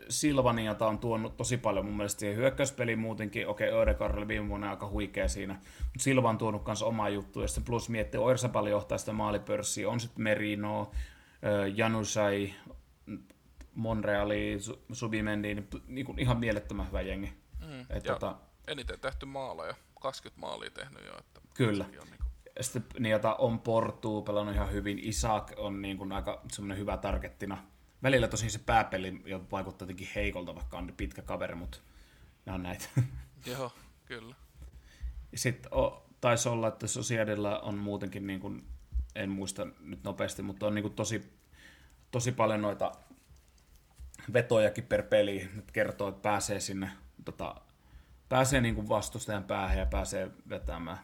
[0.09, 3.48] Silvaniata on tuonut tosi paljon mun mielestä siihen hyökkäyspeliin muutenkin.
[3.48, 7.09] Okei, okay, Ödegaard oli viime vuonna aika huikea siinä, mutta Silva on tuonut myös omaa
[7.09, 7.42] juttua.
[7.42, 9.88] Ja sitten plus miettii, Oirsapalli johtaa sitä maalipörssiä.
[9.88, 10.90] On sitten Merino,
[11.74, 12.54] Janusai,
[13.74, 14.59] Monreali,
[14.92, 17.32] Subimendi, niin, niin ihan mielettömän hyvä jengi.
[17.66, 17.80] Mm.
[17.90, 21.18] Et Ja tota, eniten tehty maaleja, 20 maalia tehnyt jo.
[21.18, 21.85] Että Kyllä.
[21.85, 22.25] On niinku,
[22.61, 24.99] Sitten niin, jota on Portu pelannut ihan hyvin.
[24.99, 27.64] Isak on niin kuin aika semmoinen hyvä targettina.
[28.03, 31.79] Välillä tosin se pääpeli jo vaikuttaa jotenkin heikolta, vaikka on pitkä kaveri, mutta
[32.47, 32.85] ne on näitä.
[33.53, 33.73] joo,
[34.05, 34.35] kyllä.
[35.35, 38.66] Sitten o, taisi olla, että Sociedilla on muutenkin, niin kuin,
[39.14, 41.33] en muista nyt nopeasti, mutta on niin kuin tosi,
[42.11, 42.92] tosi paljon noita
[44.33, 45.51] vetojakin per peli.
[45.55, 46.90] Nyt kertoo, että pääsee sinne,
[47.25, 47.55] tota,
[48.29, 50.99] pääsee niin kuin vastustajan päähän ja pääsee vetämään.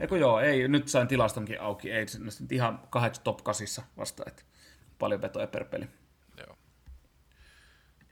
[0.00, 4.22] Eikö joo, ei, nyt sain tilastonkin auki, ei se nyt ihan kahdeksan top kasissa vasta,
[4.26, 4.42] että
[4.98, 5.88] paljon vetoja per peli.
[6.46, 6.58] Joo.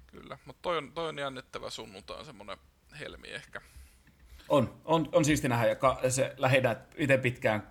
[0.06, 2.58] Kyllä, mutta toi on, toi on jännittävä sunnuntai, semmonen
[3.00, 3.60] helmi ehkä.
[4.48, 7.70] On, on, on siisti nähdä, ja ka, se lähinnä itse pitkään,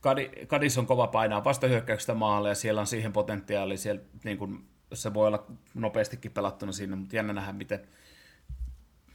[0.00, 4.68] Kadi, Kadis on kova painaa vastahyökkäyksestä maalle, ja siellä on siihen potentiaali, siellä, niin kuin,
[4.94, 7.88] se voi olla nopeastikin pelattuna sinne, mutta jännä nähdä, miten,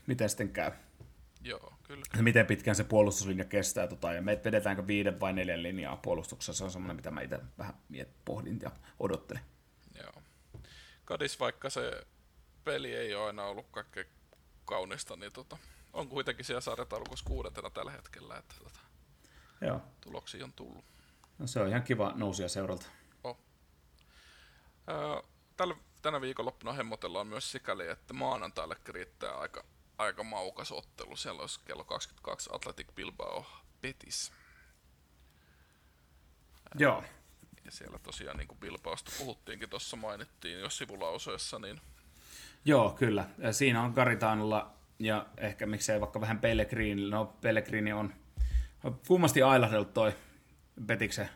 [0.06, 0.70] miten sitten käy.
[1.44, 2.22] Joo, kyllä.
[2.22, 6.64] Miten pitkään se puolustuslinja kestää, tota, ja me vedetäänkö viiden vai neljän linjaa puolustuksessa, se
[6.64, 9.42] on semmoinen, mitä mä itse vähän miet, pohdin ja odottelen.
[10.02, 10.12] Joo.
[11.04, 12.06] Kadis, vaikka se
[12.64, 14.06] peli ei ole aina ollut kaikkein
[14.64, 15.58] kaunista, niin tota,
[15.92, 18.80] on kuitenkin siellä sarjataulukossa kuudentena tällä hetkellä, että tota,
[19.60, 20.84] Joo, tuloksia on tullut.
[21.38, 22.86] no, se on ihan kiva nousia seuralta.
[23.24, 23.38] Oh.
[24.88, 25.22] Öö,
[25.56, 29.64] tällä, tänä viikonloppuna hemmotellaan myös sikäli, että maanantaille riittää aika,
[30.00, 31.16] aika maukas ottelu.
[31.16, 33.46] Siellä olisi kello 22 Athletic Bilbao
[33.82, 34.32] Betis.
[36.78, 37.04] Joo,
[37.64, 41.80] Ja siellä tosiaan niin kuin Bilbaosta puhuttiinkin, tuossa mainittiin jo sivulauseessa, niin
[42.64, 43.24] Joo, kyllä.
[43.38, 47.10] Ja siinä on Garitanolla ja ehkä miksei vaikka vähän Pellegrini.
[47.10, 48.14] No Pellegrini on
[49.06, 50.14] kummasti ailahdellut toi
[50.86, 51.28] Petiksen,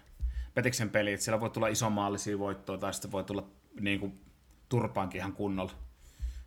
[0.55, 3.47] Petiksen peli, että siellä voi tulla isomaallisia voittoja tai sitten voi tulla
[3.81, 4.21] niin kuin,
[4.69, 5.73] turpaankin ihan kunnolla.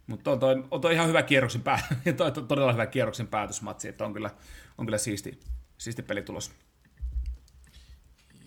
[0.08, 3.88] Mutta on toi, on toi ihan hyvä kierroksen pää, toi, toi, todella hyvä kierroksen päätösmatsi,
[3.88, 4.30] että on kyllä,
[4.78, 5.40] on kyllä siisti,
[5.78, 6.52] siisti pelitulos.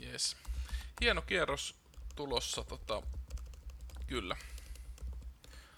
[0.03, 0.37] Yes.
[1.01, 1.75] Hieno kierros
[2.17, 3.03] tulossa, tota,
[4.07, 4.37] kyllä,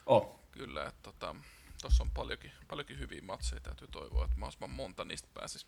[0.07, 1.35] Oh, kyllä, että tota,
[1.83, 5.67] tossa on paljonkin, paljonkin hyviä matseja, täytyy toivoa, että mahdollisimman monta niistä pääsis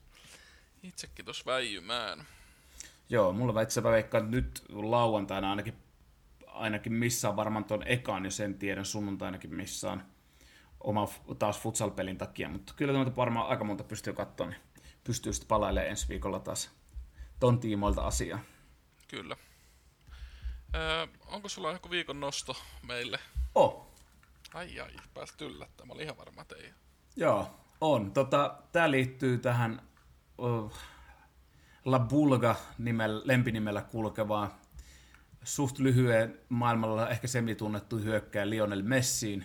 [0.83, 2.27] itsekin tuossa väijymään.
[3.09, 5.75] Joo, mulla itse veikkaan, että nyt lauantaina ainakin,
[6.55, 10.07] ainakin missään varmaan tuon ekaan, jos en tiedä, sunnuntainakin missään
[10.81, 14.61] oma taas futsal-pelin takia, mutta kyllä noita varmaan aika monta pystyy katsoa, niin
[15.05, 16.71] pystyy sitten palailemaan ensi viikolla taas
[17.41, 18.39] ton tiimoilta asiaa.
[19.09, 19.37] Kyllä.
[20.75, 23.19] Öö, onko sulla joku viikon nosto meille?
[23.55, 23.95] Oh,
[24.55, 25.89] Ai ai, pääsit yllättämään.
[25.89, 26.71] Mä olin ihan varma, että ei.
[27.17, 28.13] joo, on.
[28.13, 29.83] Tota, Tämä liittyy tähän
[30.39, 30.73] oh,
[31.85, 34.51] La Bulga nimellä, lempinimellä kulkevaan
[35.45, 39.45] suht lyhyen maailmalla ehkä semitunnettu hyökkää Lionel Messiin.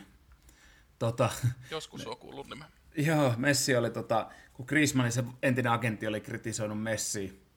[1.00, 1.30] Tota,
[1.72, 2.68] Joskus on kuullut nimen.
[2.98, 7.50] Joo, Messi oli, tota, kun Griezmannin se entinen agentti oli kritisoinut Messi,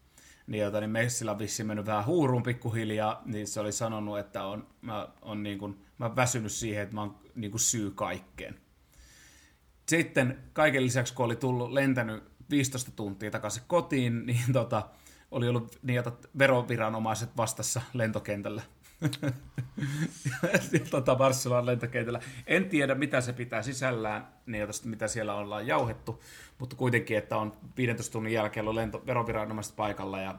[0.46, 4.44] niin, jota, niin Messillä on vissiin mennyt vähän huuruun pikkuhiljaa, niin se oli sanonut, että
[4.44, 7.90] on, mä, on niin kuin, mä oon väsynyt siihen, että mä oon niin kuin syy
[7.90, 8.60] kaikkeen.
[9.88, 14.88] Sitten kaiken lisäksi, kun oli tullut lentänyt 15 tuntia takaisin kotiin, niin tota,
[15.32, 18.62] oli ollut niitä veroviranomaiset vastassa lentokentällä.
[20.90, 22.20] tota Barcelonan lentokentällä.
[22.46, 26.22] En tiedä, mitä se pitää sisällään, niin mitä siellä ollaan jauhettu,
[26.58, 30.38] mutta kuitenkin, että on 15 tunnin jälkeen ollut lento, veroviranomaiset paikalla ja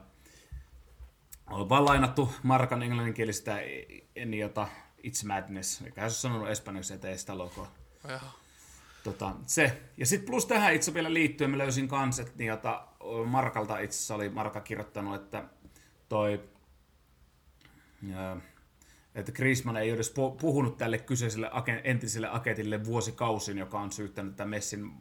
[1.50, 3.60] on vaan lainattu Markan englanninkielistä
[4.38, 4.68] jota
[5.06, 7.68] It's Madness, mikä se on sanonut espanjaksi, että ei sitä logoa.
[8.08, 8.20] Joo.
[9.04, 9.82] Tota, se.
[9.96, 12.86] Ja sitten plus tähän itse vielä liittyen mä löysin kans, että niin, jota
[13.26, 15.44] Markalta itse asiassa oli Marka kirjoittanut, että
[16.08, 16.40] toi
[19.14, 21.50] että Griezmann ei edes pu- puhunut tälle kyseiselle
[21.84, 24.92] entiselle aketille vuosikausin, joka on syyttänyt tämän Messin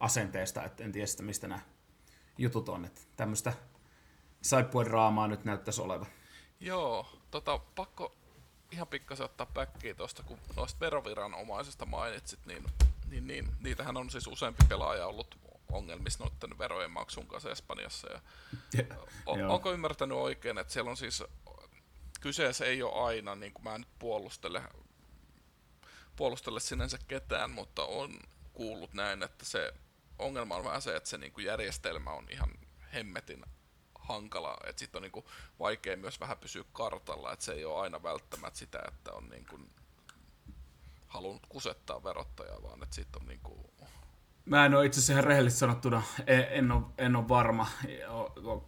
[0.00, 1.60] asenteesta, että en tiedä mistä nämä
[2.38, 2.84] jutut on.
[2.84, 3.52] Että tämmöistä
[4.42, 6.06] saippuedraamaa nyt näyttäisi olevan.
[6.60, 8.16] Joo, tota, pakko
[8.72, 12.64] ihan pikkasen ottaa päkkiä tuosta, kun noista veroviranomaisista mainitsit, niin,
[13.10, 15.38] niin, niin niitähän on siis useampi pelaaja ollut
[15.72, 18.12] ongelmissa noiden verojen maksun kanssa Espanjassa.
[18.12, 18.20] Ja
[19.26, 19.54] o, Joo.
[19.54, 21.24] onko ymmärtänyt oikein, että siellä on siis,
[22.20, 24.62] kyseessä ei ole aina, niin kuin mä en nyt puolustele,
[26.16, 28.18] puolustele sinänsä ketään, mutta on
[28.52, 29.74] kuullut näin, että se
[30.18, 32.50] ongelma on vähän se, että se niin kuin järjestelmä on ihan
[32.92, 33.44] hemmetin
[33.94, 35.24] hankala, että sitten on niinku
[35.58, 39.60] vaikea myös vähän pysyä kartalla, että se ei ole aina välttämättä sitä, että on niinku
[41.10, 43.70] halunnut kusettaa verottajaa, vaan että sitten on niinku
[44.44, 47.66] Mä en ole itse asiassa ihan rehellisesti sanottuna, en, en, ole, en ole varma,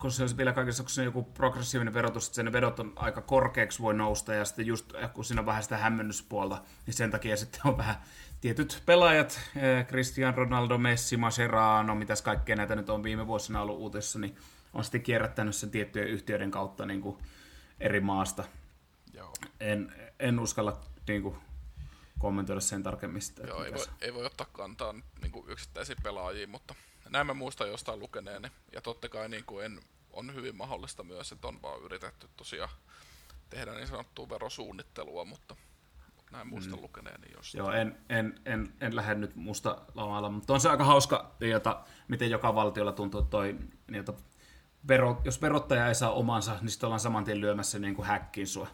[0.01, 2.93] kun se on vielä kaikessa, kun se on joku progressiivinen verotus, että sen vedot on
[2.97, 7.11] aika korkeaksi voi nousta, ja sitten just kun siinä on vähän sitä hämmennyspuolta, niin sen
[7.11, 7.97] takia sitten on vähän
[8.41, 13.79] tietyt pelaajat, eh, Cristiano Ronaldo, Messi, Mascherano, mitäs kaikkea näitä nyt on viime vuosina ollut
[13.79, 14.37] uutisissa, niin
[14.75, 17.19] on sitten kierrättänyt sen tiettyjen yhtiöiden kautta niin kuin
[17.81, 18.45] eri maasta.
[19.15, 19.33] Joo.
[19.61, 21.37] En, en uskalla niin kuin,
[22.23, 23.47] kommentoida sen tarkemmin sitä.
[23.47, 26.75] Joo, ei voi, ei voi ottaa kantaa niin kuin yksittäisiin pelaajiin, mutta
[27.11, 28.49] näin mä muistan jostain lukeneeni.
[28.73, 32.71] Ja totta kai niin kuin en, on hyvin mahdollista myös, että on vaan yritetty tosiaan
[33.51, 35.57] tehdä niin sanottua verosuunnittelua, mutta,
[36.17, 36.83] mutta näin muistan mm.
[36.83, 37.59] lukeneeni jostain.
[37.59, 41.85] Joo, en, en, en, en lähde nyt musta lamalla, mutta on se aika hauska, jota,
[42.09, 43.59] miten joka valtiolla tuntuu toi,
[43.89, 44.13] jota
[44.89, 48.47] vero, jos verottaja ei saa omansa, niin sitten ollaan saman tien lyömässä niin kuin häkkiin
[48.47, 48.69] sua.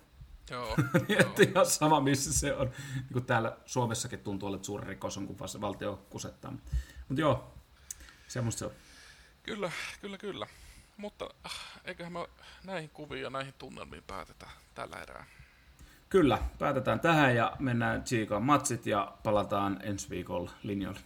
[0.55, 0.77] Joo,
[1.09, 2.71] että ihan sama, missä se on.
[2.95, 6.53] Niin kuin täällä Suomessakin tuntuu, että suuri rikos on, kun valtio kusettaa.
[7.09, 7.55] Mutta joo,
[8.29, 8.73] semmoista se on.
[9.43, 9.71] Kyllä,
[10.01, 10.47] kyllä, kyllä.
[10.97, 11.53] Mutta äh,
[11.85, 12.29] eiköhän me
[12.65, 15.27] näihin kuviin ja näihin tunnelmiin päätetä tällä erää.
[16.09, 21.01] Kyllä, päätetään tähän ja mennään Chiikaan matsit ja palataan ensi viikolla linjoille.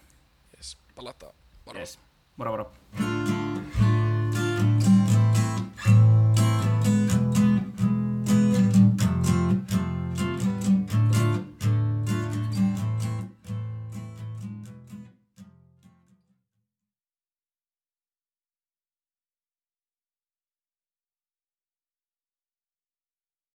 [0.57, 1.35] Yes, palataan.
[1.67, 1.79] Moro.
[1.79, 1.99] Yes.
[2.37, 2.73] Moro, moro.